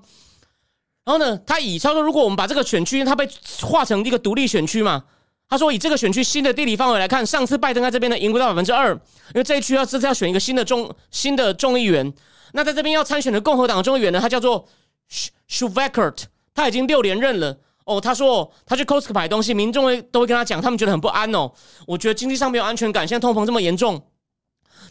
[1.05, 3.27] 然后呢，他以他说，如果我们把这个选区，它被
[3.61, 5.03] 划成一个独立选区嘛，
[5.49, 12.13] 他说以这个选区新的地理范围来看，上次拜登在这边呢赢不到百分之二，因为这一区要这次要选一个新的众新的众议员，
[12.53, 14.67] 那在这边要参选的共和党众议员呢，他叫做。
[15.13, 16.25] s h u v a k e r t
[16.55, 17.99] 他已经六连任了哦。
[17.99, 21.51] 他说他去 Costco 买东西，民众会都会跟他讲，他们觉得很不安哦。
[21.85, 24.01] 我觉得经济上没有安全感，现在通膨这么严重。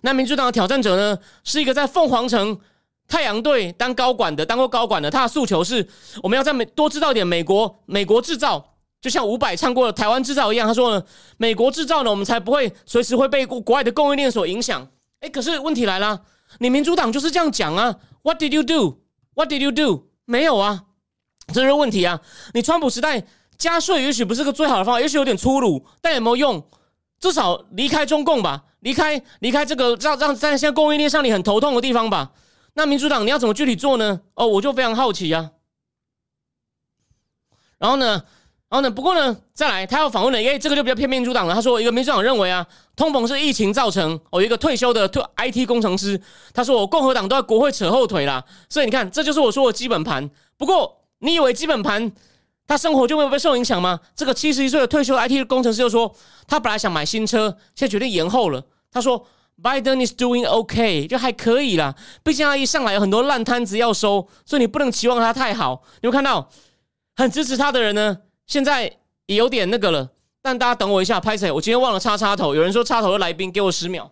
[0.02, 2.60] 那民主党的挑战者呢，是一个在凤凰城
[3.10, 5.10] 太阳队当高管的，当过高管的。
[5.10, 5.86] 他的诉求是，
[6.22, 8.64] 我们要在美多制造点美国美国制造，
[9.00, 10.68] 就像伍佰唱过的台湾制造一样。
[10.68, 11.04] 他说，
[11.36, 14.86] 美国制造呢，我们才不会随时会被国外的供应链所影响。
[15.18, 16.22] 哎，可是问题来了，
[16.60, 19.00] 你民主党就是这样讲啊？What did you do?
[19.34, 20.06] What did you do?
[20.24, 20.84] 没有啊，
[21.52, 22.20] 这是问题啊！
[22.54, 23.26] 你川普时代
[23.58, 26.64] 加税也许不是个最好的方法，也许有点粗鲁，但有没有用？
[27.18, 32.30] 至少离开中共吧，离开离开这个让让在现在供应链上你很头痛的地方吧。
[32.74, 34.20] 那民主党你要怎么具体做呢？
[34.34, 35.50] 哦，我就非常好奇啊。
[37.78, 38.24] 然后呢？
[38.68, 38.90] 然后呢？
[38.90, 41.54] 不过呢，再来，他要访问了，哎，这个就比较偏民主党了。
[41.54, 42.64] 他说，一个民主党认为啊，
[42.94, 44.20] 通膨是疫情造成。
[44.30, 46.20] 哦，一个退休的退 IT 工程师，
[46.54, 48.44] 他说，我共和党都在国会扯后腿啦。
[48.68, 50.30] 所以你看，这就是我说的基本盘。
[50.56, 52.12] 不过，你以为基本盘
[52.66, 53.98] 他生活就没有被受影响吗？
[54.14, 56.14] 这个七十一岁的退休 IT 工程师就说，
[56.46, 58.62] 他本来想买新车，现在决定延后了。
[58.92, 59.26] 他说
[59.62, 61.94] ，Biden is doing OK，就还可以啦。
[62.22, 65.82] 毕竟他一上来有很多烂摊子要收，所以你不能期望他太好。
[66.02, 66.50] 你会看到
[67.16, 68.18] 很支持他的人呢？
[68.46, 68.84] 现在
[69.26, 70.10] 也有点那个了，
[70.42, 71.52] 但大家等我一下，拍谁？
[71.52, 72.54] 我今天忘了插插头。
[72.54, 74.10] 有人说插头的来宾，给我十秒。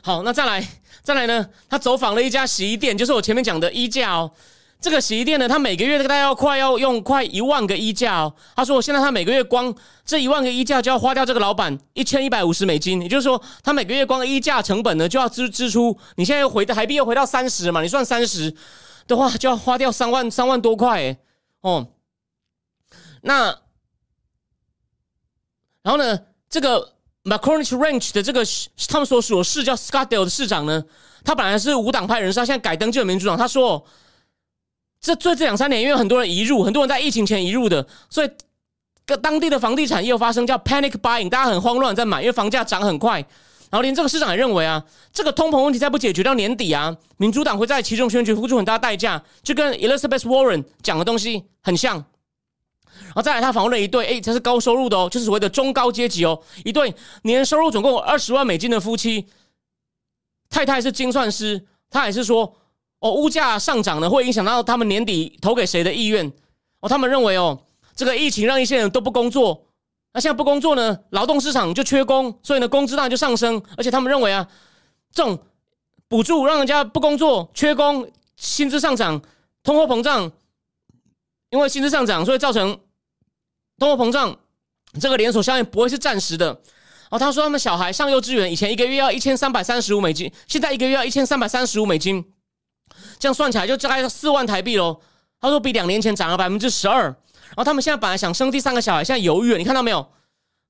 [0.00, 0.66] 好，那再来，
[1.02, 1.50] 再来呢？
[1.68, 4.32] 他走访了一家洗衣店，就是我前面讲的衣架哦。
[4.80, 8.34] 这个洗衣店呢，他每个月大概要快要用快一万个衣架哦。
[8.54, 9.74] 他说，我现在他每个月光
[10.04, 15.98] 这一万个衣架就要花掉这个老板一千一百五十美金，也就是说，他每个月光衣架成本呢就要支支出。
[16.16, 17.82] 你现在又回的台币又回到三十嘛？
[17.82, 18.54] 你算三十。
[19.08, 21.16] 的话就要花掉三万三万多块诶
[21.62, 21.88] 哦，
[23.22, 23.46] 那
[25.82, 26.20] 然后呢，
[26.50, 26.92] 这个
[27.24, 28.44] McCormick Ranch 的这个
[28.86, 30.84] 他们所属的市叫 Scottsdale 的市长呢，
[31.24, 33.34] 他本来是无党派人士，他现在改登记民主党。
[33.34, 33.82] 他说，
[35.00, 38.30] 这最这两三年，因为很多人移入，很多人在疫情前移入的，所以
[39.06, 43.24] 各当地的房地产业发生叫 panic buying，大家很慌乱在买，因为房价涨很快。
[43.70, 44.82] 然后连这个市长也认为啊，
[45.12, 51.96] 这个通膨问题再不解决到年底啊，民主党会在其中选举付出很大代价，就跟 Elizabeth Warren 讲的东西很像。
[51.96, 59.26] 然后再来，他访问了一对，哎，这是高收入的哦，就是所谓的中高阶级哦，一对年收入总共二十万美金的夫妻，
[60.48, 62.56] 太太是精算师，他也是说，
[63.00, 66.32] 哦，物价上涨呢会影响到他们年底投给谁的意愿
[66.80, 67.58] 哦，他们认为哦，
[67.94, 69.64] 这个疫情让一些人都不工作。
[70.12, 73.62] 那现在不工作呢，劳动市场就缺工，所以呢，工资当然就上升。
[73.76, 74.48] 而且他们认为啊，
[75.12, 75.38] 这种
[76.08, 79.20] 补助让人家不工作、缺工、薪资上涨、
[79.62, 80.32] 通货膨胀，
[81.50, 82.80] 因为薪资上涨，所以造成
[83.78, 84.36] 通货膨胀
[84.98, 86.60] 这个连锁效应不会是暂时的。
[87.10, 92.24] 哦，他说他们小孩上幼稚园以前一个月要一千三百三十五美金，现在一个月要一千三百三十五美金，
[93.18, 95.00] 这样算起来就大概四万台币喽。
[95.40, 97.04] 他说比两年前涨了百分之十二。
[97.48, 99.58] 然后他们现在本来想生第三个小孩，现在犹豫了。
[99.58, 100.06] 你看到没有？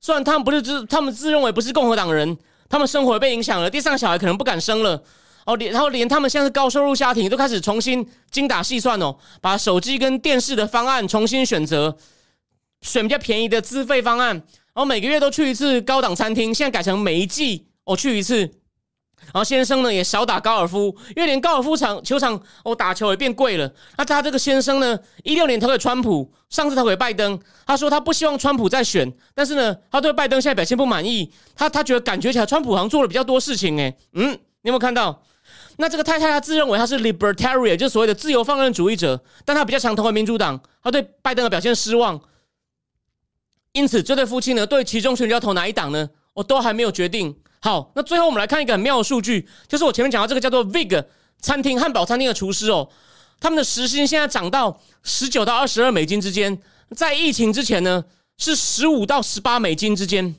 [0.01, 2.39] 虽然他们不是自，他们自认为不是共和党人，
[2.69, 3.69] 他们生活被影响了。
[3.69, 5.03] 第三个小孩可能不敢生了。
[5.45, 11.97] 哦，连然后连他们现在是高收入家庭，都开始重新精打细算哦，把手机跟电视的方案重新选择，
[12.83, 14.37] 选比较便宜的资费方案。
[14.37, 18.49] 然后每个月都去一次高档餐厅，现在改成每一季我去一次。
[19.33, 23.71] 然后先生呢也少打高尔夫，因为连高尔夫场球场哦打球也变贵了。
[23.97, 27.39] 那他这个先生呢，一六年投给川普，上次投给拜登。
[27.67, 31.33] 他说他不希望川普再选，但是呢，他对拜登现在表现不满意。
[31.55, 33.97] 他他觉得感觉起来川普好像做了比较多事情诶。
[34.13, 35.23] 嗯，你有没有看到？
[35.81, 42.21] 那这个太太她自认为她是 libertarian，就所谓的自由放任主义者，但她比较强投给民主党，她对拜登的表现失望，
[43.73, 46.11] 因此这对夫妻呢，对其中选举要投哪一党呢？
[46.35, 47.37] 我都还没有决定。
[47.61, 51.05] 好，那最后我们来看一个很妙的数据，就是我前面讲到这个叫做 Vig
[51.41, 52.89] 餐厅汉堡餐厅的厨师哦，
[53.41, 56.61] 他们的时薪现在涨到十九到二十二美金之间，
[56.95, 58.05] 在疫情之前呢
[58.37, 60.37] 是十五到十八美金之间。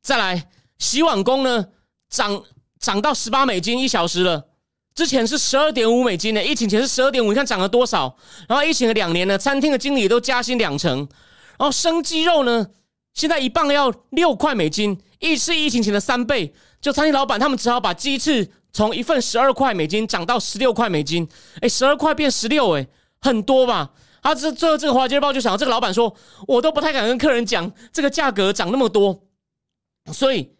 [0.00, 1.66] 再来，洗碗工呢
[2.08, 2.44] 涨
[2.78, 4.46] 涨到十八美金一小时了，
[4.94, 8.16] 之前是十二点五美金呢，疫情前是十二点五，你看涨了多少？
[8.48, 10.98] 然后疫情的两年呢，餐厅的经理都加薪两成，
[11.58, 12.68] 然后生鸡肉呢？
[13.14, 16.52] 现在一磅要六块美金，疫是疫情前的三倍。
[16.80, 21.26] 就餐厅老板他们只好把鸡翅从一份十二块美金涨到十六块美金。
[21.60, 22.86] 哎，十二块变十六，哎，
[23.20, 23.92] 很多吧？
[24.20, 26.14] 他这最后这个华尔街日报就想，这个老板说，
[26.48, 29.22] 我都不太敢跟客人讲这个价格涨那么多。
[30.12, 30.56] 所以，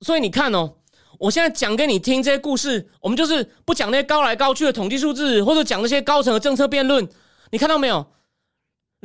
[0.00, 0.76] 所以你看哦，
[1.18, 7.06] 我现在讲给你听这些故事，我们就是不讲那些高来高去的统计数字，或者讲那些高层的政策辩论。
[7.50, 8.06] 你看到没有？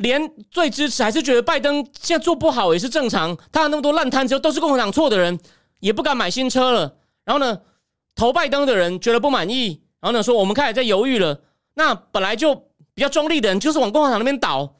[0.02, 3.36] 连最支持还是觉得拜登现在做不好也是正常。
[3.52, 5.40] 他有那么多烂摊子，都是共和党错的人，
[5.80, 6.96] 也不敢买新车了。
[7.24, 7.62] 然后呢，
[8.16, 11.40] 投拜登的人觉得不满意，然后呢说我们开始在犹豫了。
[11.76, 12.54] 那本来就
[12.94, 14.76] 比较中立的人，就是往共和党那边倒。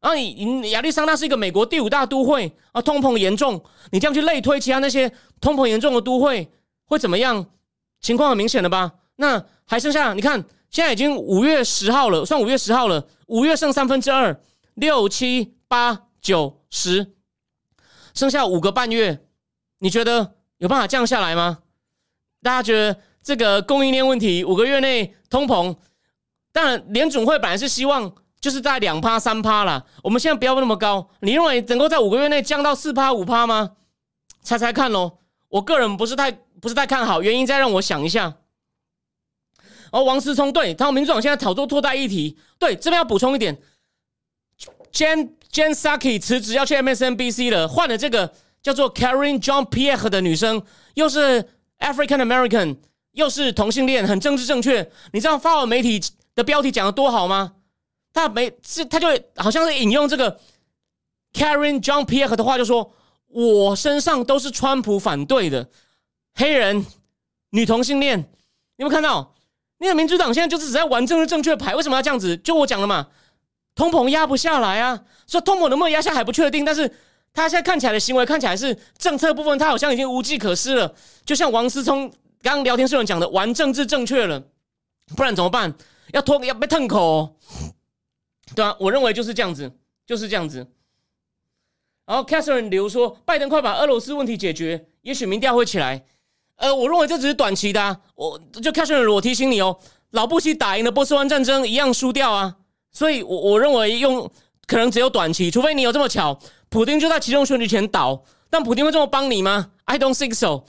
[0.00, 5.10] 然后你你亚利桑那是一个美国第五大都会啊，通膨严重，你这样去类推其他那些
[5.40, 6.46] 通膨严重的都会
[6.84, 7.46] 会怎么样？
[8.00, 8.92] 情况很明显了吧？
[9.16, 14.38] 那还剩下你看，现在已经五月十号了，算五月十号了，五月剩三分之二。
[14.74, 17.14] 六七八九十，
[18.12, 19.26] 剩下五个半月，
[19.78, 21.60] 你觉得有办法降下来吗？
[22.42, 25.76] 大家觉得这个供应链问题，五个月内通膨，
[26.52, 33.76] 当然联总会本来是希望就是在两趴三趴啦，我们现在不要那么高，你认为能够在五个月内降到四趴五趴吗？
[34.42, 35.18] 猜猜看喽，
[35.48, 38.34] 我个人不是太不是太看好，原因再让我想一下。
[39.92, 43.62] 哦，王思聪对，他们民主党现在炒作脱带议题，对这边要补充一点。
[44.94, 48.32] Jan Jan Saki 辞职要去 MSNBC 了，换了这个
[48.62, 50.62] 叫做 Karen John Pierre 的女生，
[50.94, 51.42] 又是
[51.80, 52.76] African American，
[53.10, 54.88] 又是同性恋，很政治正确。
[55.12, 56.00] 你知道发文媒体
[56.36, 57.54] 的标题讲的多好吗？
[58.12, 60.38] 他没是他就好像是引用这个
[61.32, 62.94] Karen John Pierre 的话，就说
[63.26, 65.68] 我身上都是川普反对的
[66.34, 66.86] 黑人
[67.50, 68.20] 女同性恋。
[68.20, 69.34] 你有没有看到？
[69.78, 72.36] 那个民主党现在就是只在玩政治正确牌，为什么要这样子？
[72.36, 73.08] 就我讲了嘛。
[73.74, 75.02] 通膨压不下来啊！
[75.26, 76.88] 说通膨能不能压下还不确定，但是
[77.32, 80.94] 他现在看起来的行为看起来是政策部分，他好像已经无计可施了。
[81.24, 82.08] 就像王思聪
[82.42, 84.42] 刚刚聊天室人讲的，玩政治正确了，
[85.16, 85.74] 不然怎么办？
[86.12, 87.36] 要脱要被吞口，
[88.54, 89.72] 对啊，我认为就是这样子，
[90.06, 90.66] 就是这样子。
[92.06, 96.04] 然后 Catherine 留说，拜登快把俄罗斯问题解决，也许民调会起来。
[96.56, 97.82] 呃，我认为这只是短期的。
[97.82, 102.58] 啊我就 Catherine，我提醒你哦，老布希打赢了波斯湾战争，一样输掉啊。
[102.94, 104.30] 所以，我我认为用
[104.66, 106.38] 可能只有短期，除非你有这么巧，
[106.68, 108.24] 普京就在其中选举前倒。
[108.48, 110.62] 但普京会这么帮你吗？I don't think so。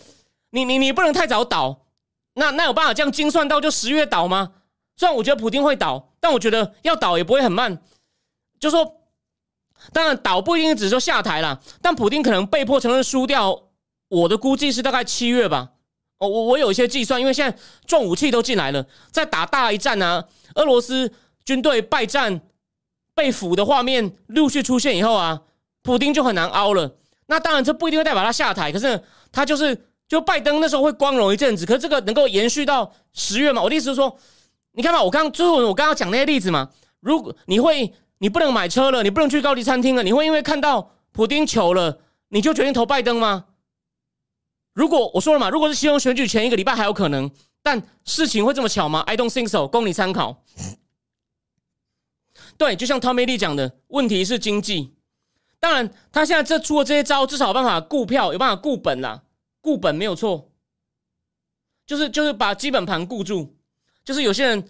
[0.49, 1.85] 你你你不能太早倒。
[2.33, 4.53] 那那有办法这样精算到就十月倒吗？
[4.97, 7.79] 虽然我觉得普京会倒，但我觉得要倒也不会很慢。
[8.59, 9.01] 就说，
[9.93, 13.69] 当然倒不一定只是说下台了，但普京可能被迫承认输掉。
[14.07, 15.69] 我的估计是大概七月吧。
[16.17, 17.55] 哦，我我有一些计算，因为现在
[17.85, 21.13] 重武器都进来了，在打大一战啊，俄罗斯。
[21.45, 22.41] 军队败战、
[23.13, 25.43] 被俘的画面陆续出现以后啊，
[25.83, 26.97] 普京就很难熬了。
[27.27, 31.65] 那当然，这不一定会代表他下台，可是他就是就拜登那时候会光荣一阵子。
[31.65, 33.61] 可是这个能够延续到十月嘛？
[33.61, 34.15] 我的意思是说，
[34.73, 36.69] 你看嘛，我刚最后我刚刚讲那些例子嘛，
[36.99, 43.45] 如果你会你不能买车了，你不能去高级餐厅了，你会因为看到普京糗了，你就决定投拜登吗？
[44.73, 47.31] 如果我说了嘛，如果是希望选举前一个礼拜还有可能，
[47.63, 50.43] 但事情会这么巧吗？I don't think so，供你参考。
[52.57, 54.93] 对，就像汤梅利讲的，问题是经济。
[55.59, 59.23] 当然，他现在这出了这些招，至少有办法顾票，有办法顾本啦，
[59.61, 60.51] 顾本没有错。
[61.87, 63.57] 就是就是把基本盘顾住。
[64.03, 64.69] 就是有些人，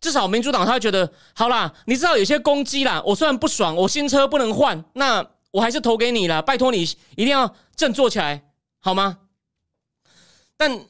[0.00, 8.44] 至少民主党他会觉得，好啦，你知道有些攻击啦，我虽然不爽，我新车不能换，那我还是投给你了，拜托你一定要振作起来，
[8.80, 9.18] 好吗？
[10.56, 10.86] 但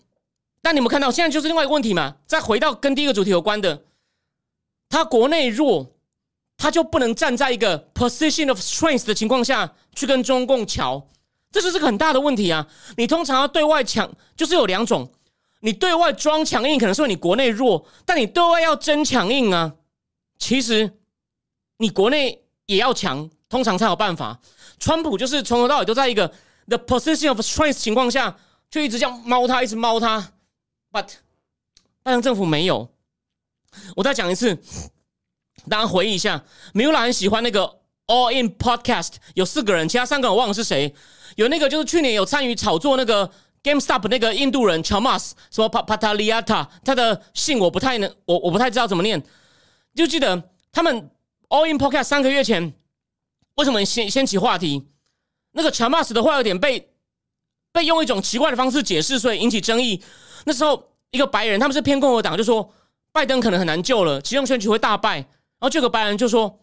[0.61, 2.19] 但你们看到，现在就是另外一个问题嘛。
[2.27, 3.85] 再回到跟第一个主题有关的，
[4.89, 5.96] 他国内弱。
[6.57, 11.09] 他就不能站在一个 position of strength 的情况下去跟中共瞧，
[11.53, 12.67] 这就是个很大的问题啊！
[12.97, 15.11] 你通常要对外强，就是有两种，
[15.61, 19.75] 你对外装强硬，可能是你国内弱，但你对外要真强硬啊，
[20.39, 20.99] 其实
[21.79, 24.41] 你国内也要强，通常才有办法。
[24.79, 26.29] 川普就是从头到尾都在一个
[26.69, 28.37] the position of strength 情况下，
[28.71, 30.33] 就一直这样猫他，一直猫他。
[30.93, 31.09] But
[32.03, 32.89] 拜登政府没有。
[33.95, 34.59] 我再讲一次，
[35.69, 36.43] 大家回忆一下，
[36.73, 40.95] 米拉很喜欢那个 All In Podcast，有四个人，其他三个人我忘了是谁。
[41.37, 43.31] 有那个就是去年有参与炒作那个
[43.62, 49.23] GameStop 那个印度人乔马斯，什么帕帕塔利亚塔他的姓我不太能，我我不太知道怎么念。
[49.95, 51.11] 就记得他们
[51.49, 52.73] All In Podcast 三个月前
[53.57, 54.87] 为什么掀掀起话题？
[55.53, 56.91] 那个乔马斯的话有点被
[57.73, 60.03] 被用一种奇怪的方式解释，所以引起争议。
[60.45, 62.73] 那时候一个白人，他们是偏共和党，就说。
[63.12, 65.27] 拜登可能很难救了，其中选举会大败。
[65.59, 66.61] 然后这个白人就说：“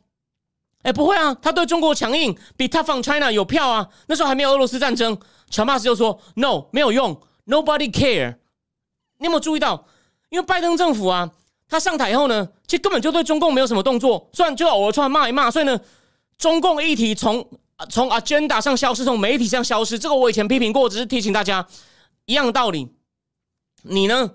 [0.83, 3.89] 哎，不会啊，他对中国强硬，比 Tough on China 有票啊。
[4.07, 5.19] 那时候还没有俄罗斯战争。”
[5.49, 8.37] 乔马斯就说：“No，没有用，Nobody care。”
[9.19, 9.87] 你有没有注意到？
[10.29, 11.31] 因为拜登政府啊，
[11.67, 15.79] 他上台以后呢，其实根本就对中共没有什么动作，虽然就偶尔出来骂一骂，所以呢，
[16.37, 17.47] 中共议题从
[17.89, 19.97] 从 agenda 上消失，从媒体上消失。
[19.97, 21.65] 这个我以前批评过，只是提醒大家
[22.25, 22.91] 一样的道理。
[23.83, 24.33] 你呢？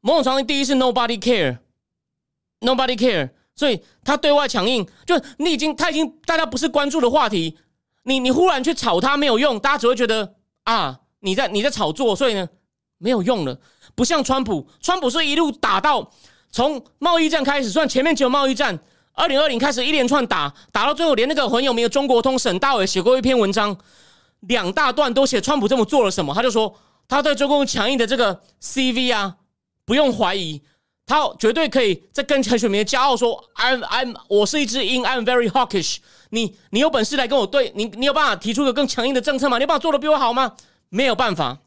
[0.00, 7.56] 某种程度，第一是 nobody care，nobody care，所以他对外强硬，就你已经他已经大家不是关注的话题，
[8.02, 10.34] 你你忽然去炒他没有用，大家只会觉得
[10.64, 12.48] 啊你在你在炒作，所以呢
[12.98, 13.58] 没有用了。
[13.94, 16.10] 不像川普，川普是一路打到
[16.50, 18.78] 从贸易战开始，算前面只有贸易战，
[19.12, 23.76] 二零二零开始一连串打打到最后，连那个很有名的中国通沈大伟写过一篇文章，
[24.40, 26.74] 两大段都写川普这么做了什么，他就说
[27.06, 29.36] 他对中共强硬的这个 CV 啊。
[29.86, 30.62] 不用怀疑，
[31.06, 35.98] 他绝对可以在跟陈水明骄傲说：“I'm I'm 我是一只鹰，I'm very hawkish。”
[36.30, 39.58] 你你有本事来跟我对，你你有办法提出一个更强硬的政策吗？
[39.58, 40.56] 你有办法做的比我好吗？
[40.88, 41.58] 没有办法。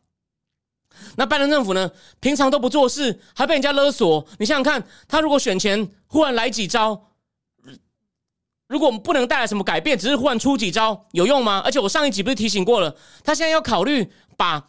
[1.17, 1.91] 那拜登政府呢？
[2.19, 4.25] 平常都不做事，还被人家勒索。
[4.39, 7.11] 你想想看，他如果选前忽然来几招，
[8.67, 11.61] 如果我们不能带来什么改变，只是忽然出几招，有用吗？
[11.63, 14.67] 而且我上一集不是提醒过了，他现在要考虑把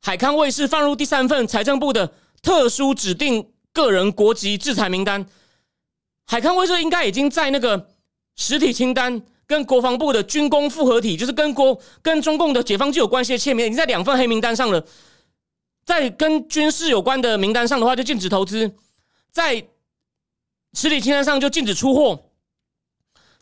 [0.00, 2.12] 海康卫视放入第三份财政部的。
[2.42, 5.26] 特殊指定个人国籍制裁名单，
[6.26, 7.90] 海康威视应该已经在那个
[8.34, 14.82] 实体清单跟国防部的军工复合体，就是跟国跟中共的解放军有关系的切面，已经在两份黑名单上了。
[15.84, 18.66] 在跟军事有关的名单上的话，就禁止投资；
[19.30, 19.66] 在
[20.72, 22.18] 实体清单上就禁止出货。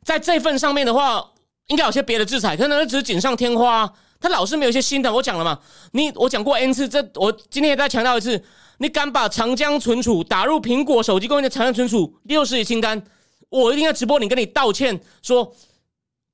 [0.02, 1.32] 在这份上面的话，
[1.68, 3.90] 应该有些别的制裁，可能只是锦上添花。
[4.24, 5.12] 他老是没有一些新的。
[5.12, 5.60] 我讲了嘛，
[5.92, 8.42] 你我讲过 N 次，这我今天也再强调一次。
[8.78, 13.04] 你敢把长江存储打入苹果手机供应的长江存储六十亿清单，
[13.50, 15.54] 我一定要直播你，跟你道歉，说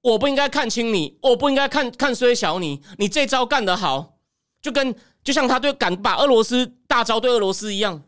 [0.03, 4.15] 我不应该看轻你，我不应该看看衰小你，你这招干得好，
[4.63, 8.01] 就跟就像他对敢把俄罗斯大招对俄罗斯一样。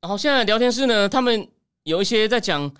[0.00, 1.48] 然后现在聊天室呢，他们
[1.84, 2.74] 有一些在讲，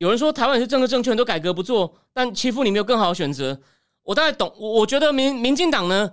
[0.00, 3.60] 有人说台湾是政治正确，都改革不做，但欺负你没有更好的选择。
[4.02, 6.10] 我大概懂，我觉得民民进党呢。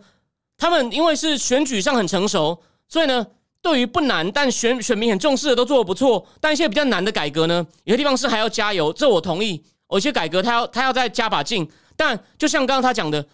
[0.58, 2.60] 他们因为是选举上很成熟，
[2.90, 3.26] 所以呢，
[3.62, 6.28] 对于不难但选选民很重视的都做的不错。
[6.42, 9.64] 但一些比较难的改革呢，有些地方是还要加油，这我同意。
[9.92, 11.70] 有些改革他要他要再加把劲。
[11.96, 13.26] 但就像刚刚他讲的，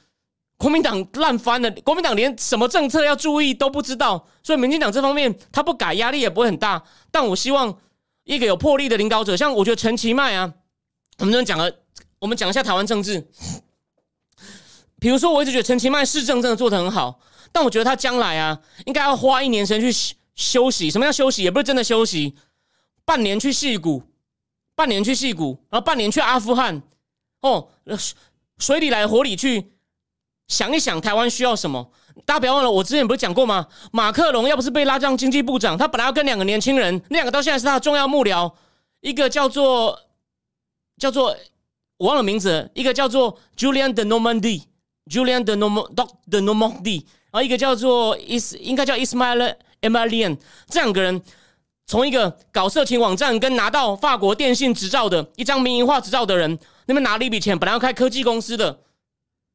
[0.57, 6.83] 国民党烂翻了，国民党连什么政策要注意都不知道，所以民进党这方面他不改，压力也不会很大。
[7.09, 7.73] 但我希望
[8.23, 10.53] 一个有魄力的领导者，像我觉得陈其迈啊，
[11.19, 11.71] 我们这边讲了，
[12.19, 13.27] 我们讲一下台湾政治。
[14.99, 17.19] 比如说，我一直觉得陈其迈市政真的做得很好，
[17.51, 20.89] 但我觉得他将来啊，应该要花一年时间去休息。
[20.89, 21.43] 什么叫休息？
[21.43, 22.35] 也不是真的休息，
[23.03, 24.03] 半年去戏谷，
[24.75, 26.81] 半年去戏谷，然后半年去阿富汗，
[27.41, 27.69] 哦，
[28.57, 29.73] 水里来火里去，
[30.47, 31.91] 想一想台湾需要什么。
[32.25, 33.67] 大家不要忘了，我之前不是讲过吗？
[33.91, 38.51] 马克龙要不是被拉上经济部长，他本来要跟两个年轻人，那两个到现在是他的重要幕僚，
[39.01, 39.99] 一个叫做
[40.97, 41.35] 叫做
[41.97, 44.63] 我忘了名字，一个叫做 Julian de Normandy。
[45.05, 45.85] Julian de Norm
[46.31, 50.37] de Normandy，然后一个叫做 Is 应该叫 Ismail Emilian，
[50.69, 51.21] 这两个人
[51.85, 58.79] 从一个搞色情网站跟拿到法国电信执照的一张民营化执照的人那边拿了一笔钱，本来要开科技公司的。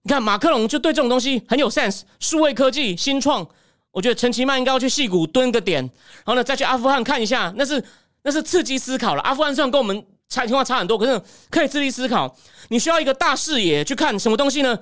[0.09, 3.47] 你看马克龙就对这种东西很有 sense，数位科技新创，
[3.91, 7.85] 我觉得陈其迈应该要去戏谷蹲个点，然后呢再去阿富汗看一下，那是
[8.23, 9.21] 那是刺激思考了。
[9.21, 12.35] 阿富汗虽然跟我们差情况差很多，可是可以刺激思考。
[12.69, 14.79] 你需要一个大视野去看什么东西呢？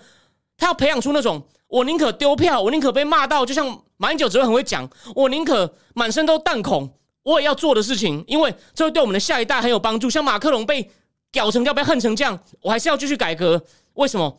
[0.57, 6.89] 他要培养出那种，我宁可丢票，我宁可被骂到，就像马英九只会很会讲，我宁可满身都弹孔，
[7.25, 10.09] 我也要做的事情，因为这会对我们的下一代很有帮助。
[10.09, 10.89] 像马克龙被
[11.33, 13.61] 屌成这样，被恨成这样，我还是要继续改革。
[13.95, 14.39] 为什么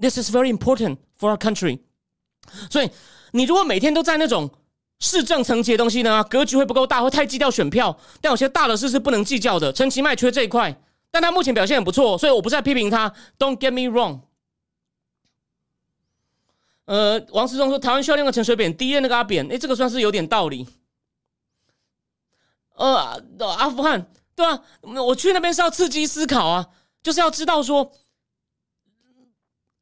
[0.00, 1.80] ？This is very important for our country。
[2.70, 2.90] 所以，
[3.32, 4.50] 你如果每天都在那种
[5.00, 7.98] 市政层级的东西呢，格局会不够大，会太计较选票。
[8.20, 9.72] 但有些大的事是不能计较的。
[9.72, 10.80] 陈其迈缺这一块，
[11.10, 13.12] 但他目前表现很不错，所以我不是在批评他。
[13.38, 14.20] Don't get me wrong。
[16.84, 20.68] 呃，王思忠说台湾需要另一个陈水扁，第一任那个阿扁，哎，这个算是有点道理。
[22.76, 23.20] 呃，
[23.56, 26.68] 阿富汗，对啊，我去那边是要刺激思考啊，
[27.02, 27.90] 就是要知道说，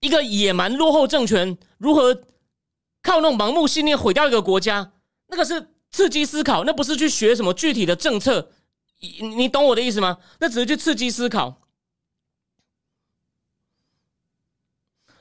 [0.05, 2.15] 一个野蛮落后政权如何
[3.03, 4.93] 靠那种盲目信念毁掉一个国家，
[5.29, 8.51] 那个是刺激思考，那不是去学什么具体的政策，
[9.01, 10.19] 你你懂我的意思吗？
[10.41, 11.63] 那只是去刺激思考。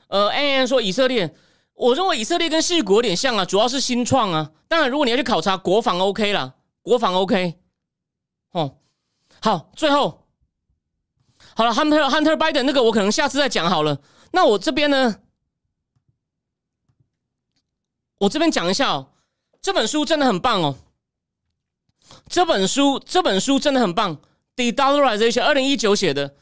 [0.08, 1.34] 呃，N N 说以色列。
[1.72, 4.52] 我认为以色列跟西国有点像啊，主要是新创啊。
[4.68, 7.58] 当然，如果你要去考察国防，OK 了，国防 OK。
[8.52, 8.76] 哦，
[9.40, 10.28] 好，最后
[11.56, 13.98] 好了，Hunter Hunter Biden 那个我可能下次再讲好了。
[14.34, 15.20] 那我这边呢，
[18.18, 19.10] 我这边讲一下哦，
[19.62, 20.76] 这本书真的很棒哦。
[22.28, 24.18] 这本书这本书真的很棒
[24.56, 26.34] ，De-dollarization，二零一九写的。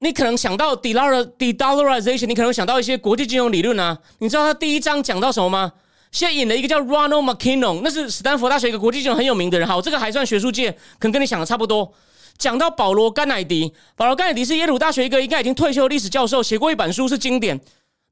[0.00, 3.98] 你可能想到 de-dollarization，你可能想到一些国际金融理论啊。
[4.18, 5.72] 你知道他第一章讲到什么吗？
[6.12, 9.66] 现在引了一个叫 Ronald McKinnon，那是斯坦福大学一个国际金融很有名的人。
[9.66, 11.94] 好，这个还算学术界，可能跟你想的差不多。
[12.38, 17.58] 讲到保罗甘乃迪，保罗甘乃迪是耶鲁大学一个应该已经退休的历史教授，写过一本书是经典，《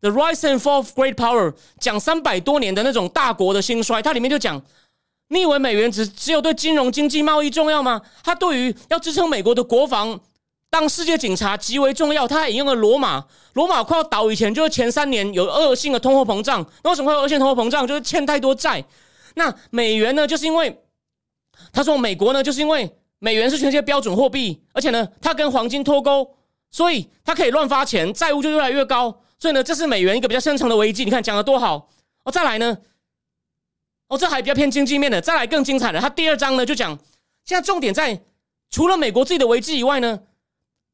[0.01, 4.03] The Rise and Fall of Great Power》，讲三百多年的那种大国的兴衰。
[4.03, 4.61] 它里面就讲，
[5.29, 8.03] 你以为美元只只有对金融、经济、贸易重要吗？
[8.25, 10.19] 它对于要支撑美国的国防。
[10.69, 13.25] 当世界警察极为重要，他还引用了罗马。
[13.55, 16.67] 罗马快要倒以前，就是前三年有恶性的通货膨胀。
[16.83, 17.87] 那为什么会有恶性通货膨胀？
[17.87, 18.85] 就是欠太多债。
[19.37, 20.27] 那美元呢？
[20.27, 20.83] 就是因为
[21.73, 26.37] 他说美国呢，就是因为美元是全世界标准货币，而且呢，它跟黄金脱钩，
[26.71, 29.23] 所以它可以乱发钱，债务就越来越高。
[29.39, 31.05] 所以呢，这是美元一个比较深层的危机。
[31.05, 31.89] 你看讲的多好
[32.25, 32.33] 哦！
[32.33, 32.79] 再来呢，
[34.09, 35.21] 哦，这还比较偏经济面的。
[35.21, 36.99] 再来更精彩的，他第二章呢就讲，
[37.45, 38.23] 现在重点在
[38.71, 40.21] 除了美国自己的危机以外呢。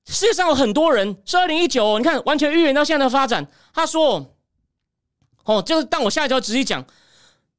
[0.05, 3.47] 世界上有很多人是二零一九，你看完全预言到现在的发展。
[3.73, 4.35] 他说
[5.47, 6.85] ：“哦，就是当我下一条仔细讲。”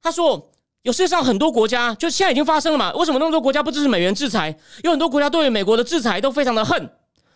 [0.04, 0.52] 他说
[0.84, 2.94] ：“有世界上很多国家，就现在已经发生了嘛？
[2.94, 4.56] 为什么那么多国家不支持美元制裁？
[4.84, 6.90] 有很多国家对于美国的制裁都非常的恨。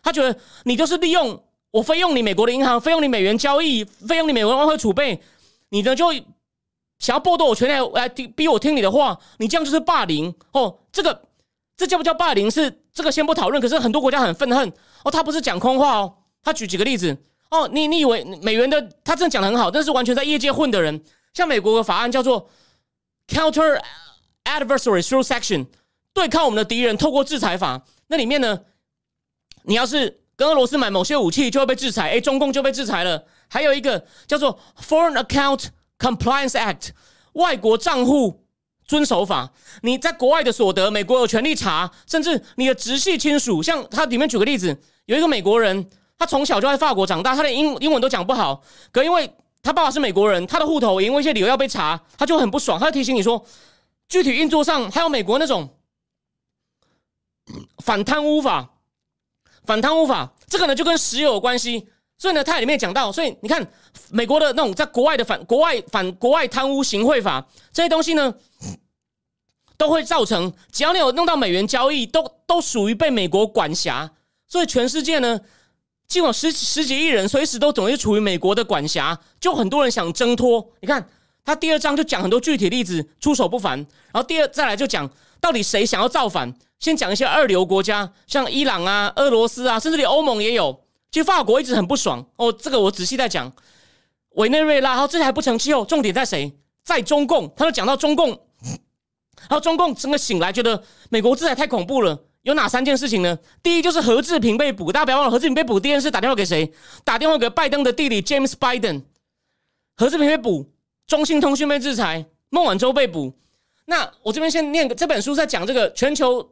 [0.03, 1.41] 他觉得你就是利用
[1.71, 5.21] 我，非用你美国的银行，非用你美元交易，非用你美元外汇储备，
[5.69, 6.11] 你呢就
[6.99, 10.79] 想要剥夺我权利来逼我听你的话，你这样就是霸凌哦。
[10.91, 11.21] 这个
[11.77, 12.51] 这叫不叫霸凌？
[12.51, 13.61] 是这个先不讨论。
[13.61, 14.69] 可是很多国家很愤恨。”
[15.05, 17.15] 哦，他不是讲空话哦，他举几个例子
[17.49, 17.69] 哦。
[17.71, 21.01] 你你以为美元的他真的讲的很好，但是完全在业界混的人，
[21.33, 22.49] 像美国的法案叫做
[23.27, 23.81] Counter
[24.45, 25.67] Adversary Through Section，
[26.13, 27.83] 对抗我们的敌人透过制裁法。
[28.07, 28.61] 那里面呢，
[29.63, 32.11] 你要是跟俄罗斯买某些武器，就会被制裁。
[32.11, 33.25] 哎，中共就被制裁了。
[33.49, 35.67] 还有一个叫做 Foreign Account
[35.99, 36.89] Compliance Act，
[37.33, 38.45] 外国账户
[38.85, 39.51] 遵守法。
[39.81, 44.79] 你在国外的所得，美国有权利查，甚至你的直系亲属，像他里面举个例子。
[45.05, 48.63] 有一个美国人，他从小就在法国长大，他连英英文都讲不好。
[48.91, 49.29] 可因为
[49.67, 52.79] 他爸爸是美国人，他的户头因为一些理由要被查，他就很不爽。
[52.79, 53.45] 他就提醒你说，
[54.07, 55.67] 具体运作上还有美国那种
[57.79, 58.75] 反贪污法，
[59.65, 61.89] 反贪污法这个呢就跟石油有关系。
[62.17, 63.69] 所以呢，他里面讲到，所以你看
[64.09, 68.33] 美国的那种在国外的反国外反国外贪污行贿法这些东西呢，
[69.75, 74.09] 都会造成只要你有弄到美元交易，都都属于被美国管辖。
[74.47, 75.41] 所以全世界呢，
[76.07, 80.71] 尽管十十几亿人随时都总是处于美国的管辖，就很多人想挣脱。
[80.79, 81.05] 你看
[81.43, 83.77] 他第二章就讲很多具体例子，出手不凡。
[83.77, 85.09] 然后第二再来就讲
[85.41, 86.53] 到底谁想要造反。
[86.79, 90.83] 先讲一些二流国家，像伊朗啊、俄罗斯啊，甚至连欧盟也有。
[91.11, 93.51] 其实法国一直很不爽哦，这个我仔细在讲。
[94.35, 96.55] 委内瑞拉，然后这还不成气候，重点在谁？
[96.83, 97.51] 在中共。
[97.57, 102.26] 他就讲到中共，然后中共整个醒来，觉得美国制裁太恐怖了。
[102.47, 103.37] 有哪三件事情呢？
[103.61, 106.73] 第一就是何志平被捕，大家不要忘了，何志平被捕第一件事打电话给谁？
[107.03, 109.03] 打电话给拜登的弟弟 James Biden。
[109.97, 110.71] 何志平被捕，
[111.05, 113.37] 中兴通讯被制裁，孟晚舟被捕。
[113.83, 116.49] 那我这边先念个这本书，在讲这个全球，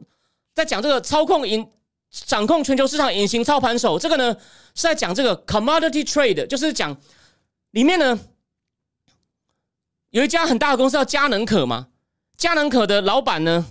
[0.54, 1.66] 在讲这个操控隐
[2.10, 3.98] 掌控全球市场隐形操盘手。
[3.98, 4.36] 这个呢
[4.74, 6.98] 是在讲这个 commodity trade，就是讲
[7.72, 8.20] 里面呢
[10.10, 11.88] 有一家很大的公司叫佳能可嘛，
[12.36, 13.66] 佳能可的老板呢。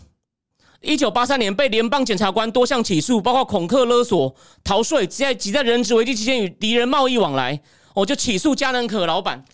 [0.85, 7.59] 一九八三年被联邦检察官多项起诉，包括恐吓、勒索、逃税，在挤在人质危机期间与敌人贸易往来，
[7.95, 9.45] 我就起诉佳能可老板。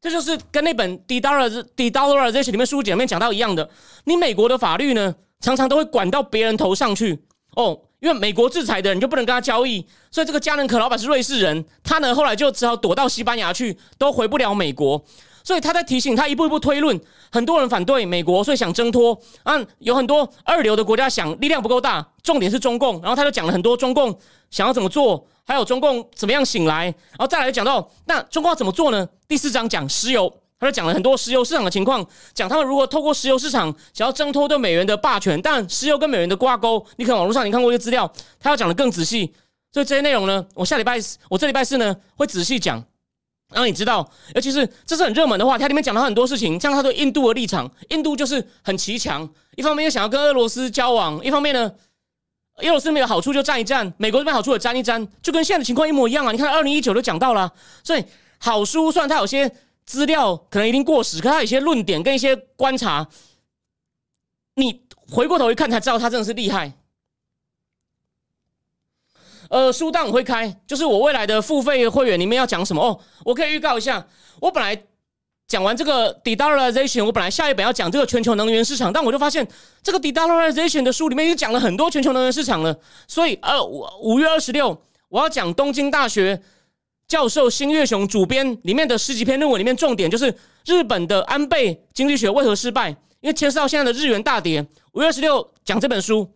[0.00, 3.68] 这就是跟那本《d d o l l a r d Dollar》这些里面书里面讲到一样的。
[4.04, 7.24] 你美国的法律呢，常常都会管到别人头上去
[7.56, 15.02] 哦，因为美国制裁的人就不能跟他交易，所以这个佳能可老板是瑞士人，他呢后来就只好躲到西班牙去，都回不了美国。
[15.46, 19.16] 所以他在提醒他一步一步推论，很多人反对美国，所以想挣脱。
[19.44, 23.00] 啊，有很多二流的国家想力量不够大，重点是中共。
[23.00, 24.18] 然后他就讲了很多中共
[24.50, 29.08] 想要怎么做，还有中共怎么样醒来，然后再来讲到那中共要怎么做呢？
[29.28, 30.28] 第四章讲石油，
[30.58, 39.32] 他就讲了很多石油市场的情况，讲他们如何透过石油市场想要挣脱对美元的霸权，但石油跟美元的挂钩，你可能网络上你看过一些资料，他要讲的更仔细。
[39.72, 42.82] 所以这些内容呢，我下礼拜我这礼拜四呢会仔细讲，
[43.54, 51.72] 让你知道，尤其是这是很热门的话，它里面讲了很多事情，像他对印度的立场，印度就是很奇强，一方面又想要跟俄罗斯交往，一方面呢，
[52.56, 56.32] 俄罗斯没有好处就站一站，美国这边好处也站一站，就跟现在的情况一模一样啊！
[56.32, 57.52] 你看二零一九都讲到了，
[57.84, 58.04] 所以
[58.38, 59.50] 好书虽然它有些
[59.84, 63.06] 资料可能已经过时，可它有些论点跟一些观察，
[64.56, 66.72] 你回过头一看才知道，他真的是厉害。
[69.48, 72.98] 呃，书档我会开，就是我未来的付费会员里面要讲什么哦。
[73.24, 74.04] 我可以预告一下，
[74.40, 74.80] 我本来
[75.46, 79.46] 讲完这个 de-dollarization，我本来下一本要讲这个全球能源市场，但我就发现
[79.82, 82.76] 这个 de-dollarization 的书里面已经讲了很多全球能源市场了。
[83.06, 84.76] 所以，呃，五五月二十六
[85.08, 86.42] 我要讲东京大学
[87.06, 90.34] 教授新月雄主编里面的十几篇论文里面，重点就是
[90.64, 92.90] 日本的安倍经济学为何失败，
[93.20, 94.66] 因为牵涉到现在的日元大跌。
[94.92, 96.28] 五月二十六讲这本书，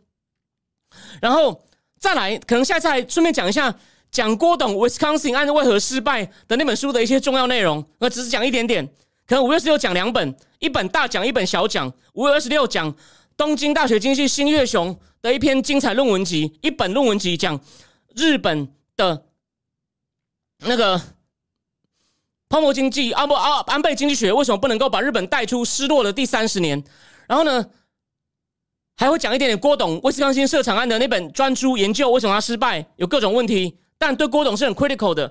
[1.20, 1.60] 然后。
[2.00, 3.72] 再来，可能下次还顺便讲一下
[4.10, 7.84] 讲郭董 Wisconsin 案为何失败的那本书的一些重要内容。
[7.98, 8.88] 我只是讲一点点，
[9.26, 11.92] 可能五月十六讲两本，一本大讲，一本小讲。
[12.14, 12.92] 五月二十六讲
[13.36, 17.60] 东京大学经济新月雄的一篇精彩论文集，一本论文集讲
[18.16, 19.26] 日本的
[20.60, 20.98] 那个
[22.48, 26.82] 泡沫经济啊不啊安倍经济学为什么不能够把日本带出失落的第三十年？
[27.28, 27.66] 然后呢？
[29.00, 35.22] 还会讲一点点郭董威斯康星设厂案的那本专书研究，为什么他失败，有各种问题，但对郭董是很 critical 的。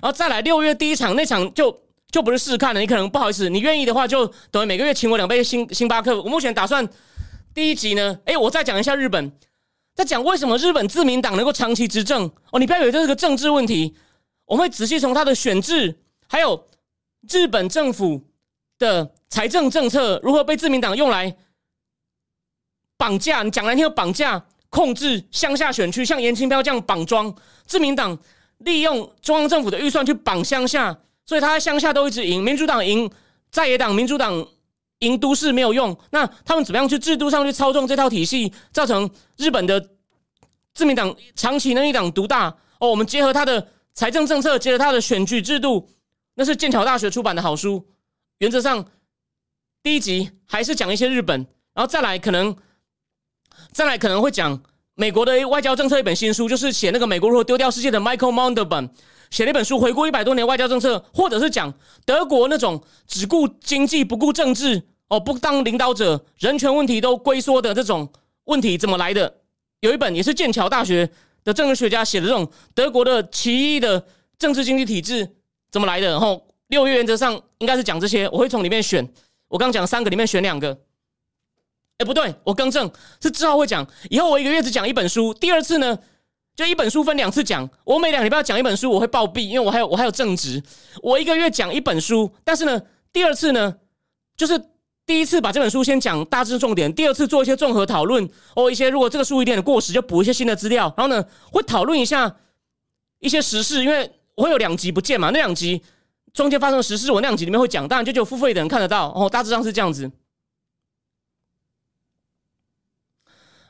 [0.00, 1.78] 然后再来六月第一场那场就
[2.10, 6.22] 就不是试看了，你可能不好意思，你愿意的话就等于每个月请我两杯星星巴克。
[6.22, 6.88] 我目前打算
[7.52, 9.30] 第一集呢，哎，我再讲一下日本，
[9.94, 12.58] 再讲为什么日本自民党能够长期执政哦。
[12.58, 13.94] 你不要以为这是个政治问题，
[14.46, 15.94] 我会仔细从他的选制，
[16.26, 16.64] 还有
[17.30, 18.22] 日本政府
[18.78, 21.36] 的财政政策如何被自民党用来。
[22.98, 27.34] 绑架，你讲难听，的绑架控制乡下选区，像严清标这样绑庄，
[27.64, 28.18] 自民党
[28.58, 32.42] 利用中央政府的预算去绑乡下，所以他在乡下都一直赢。
[32.42, 33.08] 民主党赢，
[33.50, 34.46] 在野党民主党
[34.98, 35.96] 赢都市没有用。
[36.10, 39.90] 那他们怎么样去制度上去操纵这套体系，造成日本的
[40.74, 42.48] 自民党长期能一党独大？
[42.80, 45.88] 哦，我们结合他的财政政策，结合他的选举制度，
[46.34, 47.86] 那是剑桥大学出版的好书。
[48.38, 48.84] 原则上，
[49.84, 52.54] 第一集还是讲一些日本，然后再来可能。
[53.72, 54.60] 再来可能会讲
[54.94, 58.88] 美国的外交政策一本新书，就是写那个美国如何丢掉世界的 Michael Mondelbaum
[59.30, 61.72] 写了一本书，回顾一百多年外交政策，或者是讲
[62.04, 68.10] 德国那种只顾经济不顾政治哦，不当领导者，人权问题都龟缩的这种
[68.44, 69.32] 问题怎么来的？
[69.80, 71.08] 有一本也是剑桥大学
[71.44, 74.04] 的政治学家写的这种德国的奇异的
[74.38, 75.28] 政治经济体制
[75.70, 76.08] 怎么来的？
[76.08, 79.08] 然后六月原则上应该是讲这些，我会从里面选，
[79.46, 80.76] 我刚讲三个里面选两个。
[81.98, 82.88] 哎，不对，我更正，
[83.20, 83.84] 是之后会讲。
[84.08, 85.98] 以后我一个月只讲一本书，第二次呢，
[86.54, 87.68] 就一本书分两次讲。
[87.82, 90.62] 我每两礼拜讲一本书，我会暴毙，因为我还有我还有正职。
[91.02, 92.80] 我一个月讲一本书，但是呢，
[93.12, 93.74] 第二次呢，
[94.36, 94.56] 就是
[95.04, 98.30] 第一次把这本书先讲大致重点，第二次做一些综合讨论。
[98.54, 100.94] 哦，一些如果这个书有点过时，就补一些新的资料。
[100.96, 102.32] 然后呢，会讨论一下
[103.18, 105.82] 一些时事，因为我会有两集不见嘛，那两集
[106.32, 109.08] 中间发生的时事，我那两集里面会讲，当然就只有付费的人看得到。
[109.16, 110.08] 哦，大致上是这样子。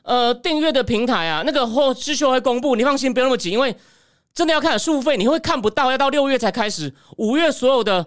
[0.03, 3.75] 呃，订阅的平台啊，那个后之后会公布，你放心，不用那么急，因为
[4.33, 6.93] 真的要看付费，你会看不到，要到六月才开始。
[7.17, 8.05] 五月所有的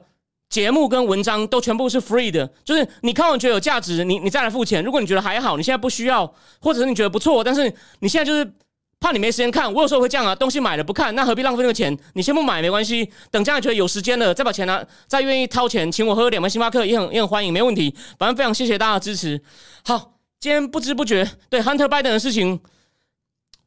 [0.49, 4.83] 节目跟文章都全部是 free 的，就是你看完觉得有价值，你你再来付钱。
[4.83, 8.53] 如果你觉得还好，你现在不需要，或者是你觉得不错，但是你现在就是
[8.99, 11.97] 怕你没时间看，我有时候会这样啊，东西买了不看，那何必浪费那个钱？
[12.15, 17.95] 你先不买没关系，等将来觉得有时间了再把钱拿，再愿意掏钱请我喝两杯星巴克也很也很欢迎，没问题。
[18.19, 19.43] 反正非常谢谢大家的支持，
[19.85, 20.12] 好。
[20.43, 22.59] 今天不知不觉对 Hunter Biden 的事情，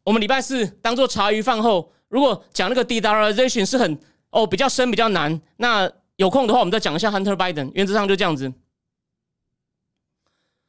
[0.03, 1.89] 我们礼拜四当做茶余饭后。
[2.10, 3.97] 如果讲那个 de-dollarization 是很
[4.30, 7.72] 哦比较深比较难，那有空的话我们再讲一下 Hunter Biden。
[7.76, 8.52] 原则上就这样子。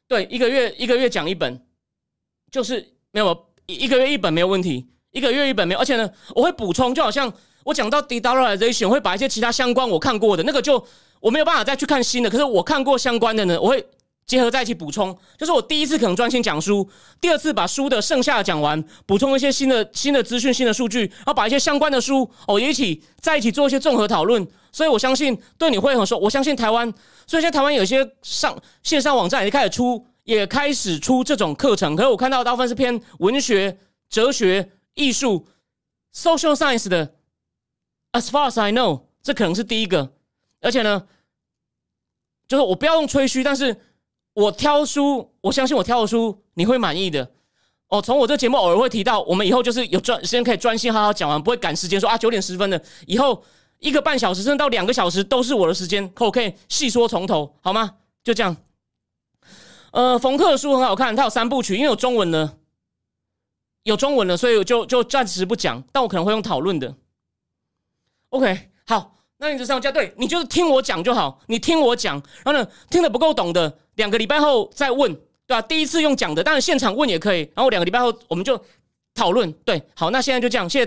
[0.07, 1.61] 对，一个月一个月讲一本，
[2.53, 5.81] 就是没有一个月一本没有问题，一个月一本没有。
[5.81, 7.33] 而且呢，我会补充，就好像
[7.65, 10.87] 我讲到 de-dollarization，会把一些其他相关我看过的那个就
[11.19, 13.85] 我没有办法再去看新的，可是我看过相关的呢，我会。
[14.27, 16.89] 结合在一起补充，就是我第一次可能专心讲书，
[17.21, 24.47] 第二次把书的剩下的讲完，补充一些新的新的资讯、新的数据，然后把一些相关的书哦也一起在一起做一些综合讨论。
[24.73, 26.93] 所以我相信对你会很说，我相信台湾，
[27.27, 31.95] 所以现在台湾有些上线上网站也开始出，也开始出这种课程。
[31.95, 33.79] 可是我看到大部分是偏文学、
[34.11, 35.47] 哲学、艺术、
[36.13, 37.15] social science 的
[38.13, 40.13] As far as I know，这可能是第一个，
[40.61, 41.07] 而且呢，
[42.49, 43.81] 就是我不要用吹嘘，但是
[44.37, 47.27] 我挑书，我相信我挑的书你会满意的。
[47.89, 53.43] 哦，从我这节目偶尔会提到，我们以后就是有专时间可以专心好好讲完，不会赶时间说啊九点十分的，以后
[53.79, 57.95] 一个半小时甚至到两个小时都是我的时间，可我可以细说从头，好吗？
[58.23, 58.55] 就这样。
[59.93, 62.59] 呃，冯克的书很好看，它有三部曲，因为有中文的，
[63.85, 66.95] 有中文的，所以我就就暂时不讲，但我可能会用讨论的。
[68.29, 75.13] OK，好，那你就上架，对你就是听我讲就好，你听我讲，然后呢，听得不够懂的，两个礼拜后再问，
[75.47, 75.61] 对吧？
[75.63, 78.59] 第一次用讲的，当然现场问也可以，然后两个礼拜后我们就
[79.15, 79.51] 讨论。
[79.65, 80.85] 对，好，那现在就这样，谢谢。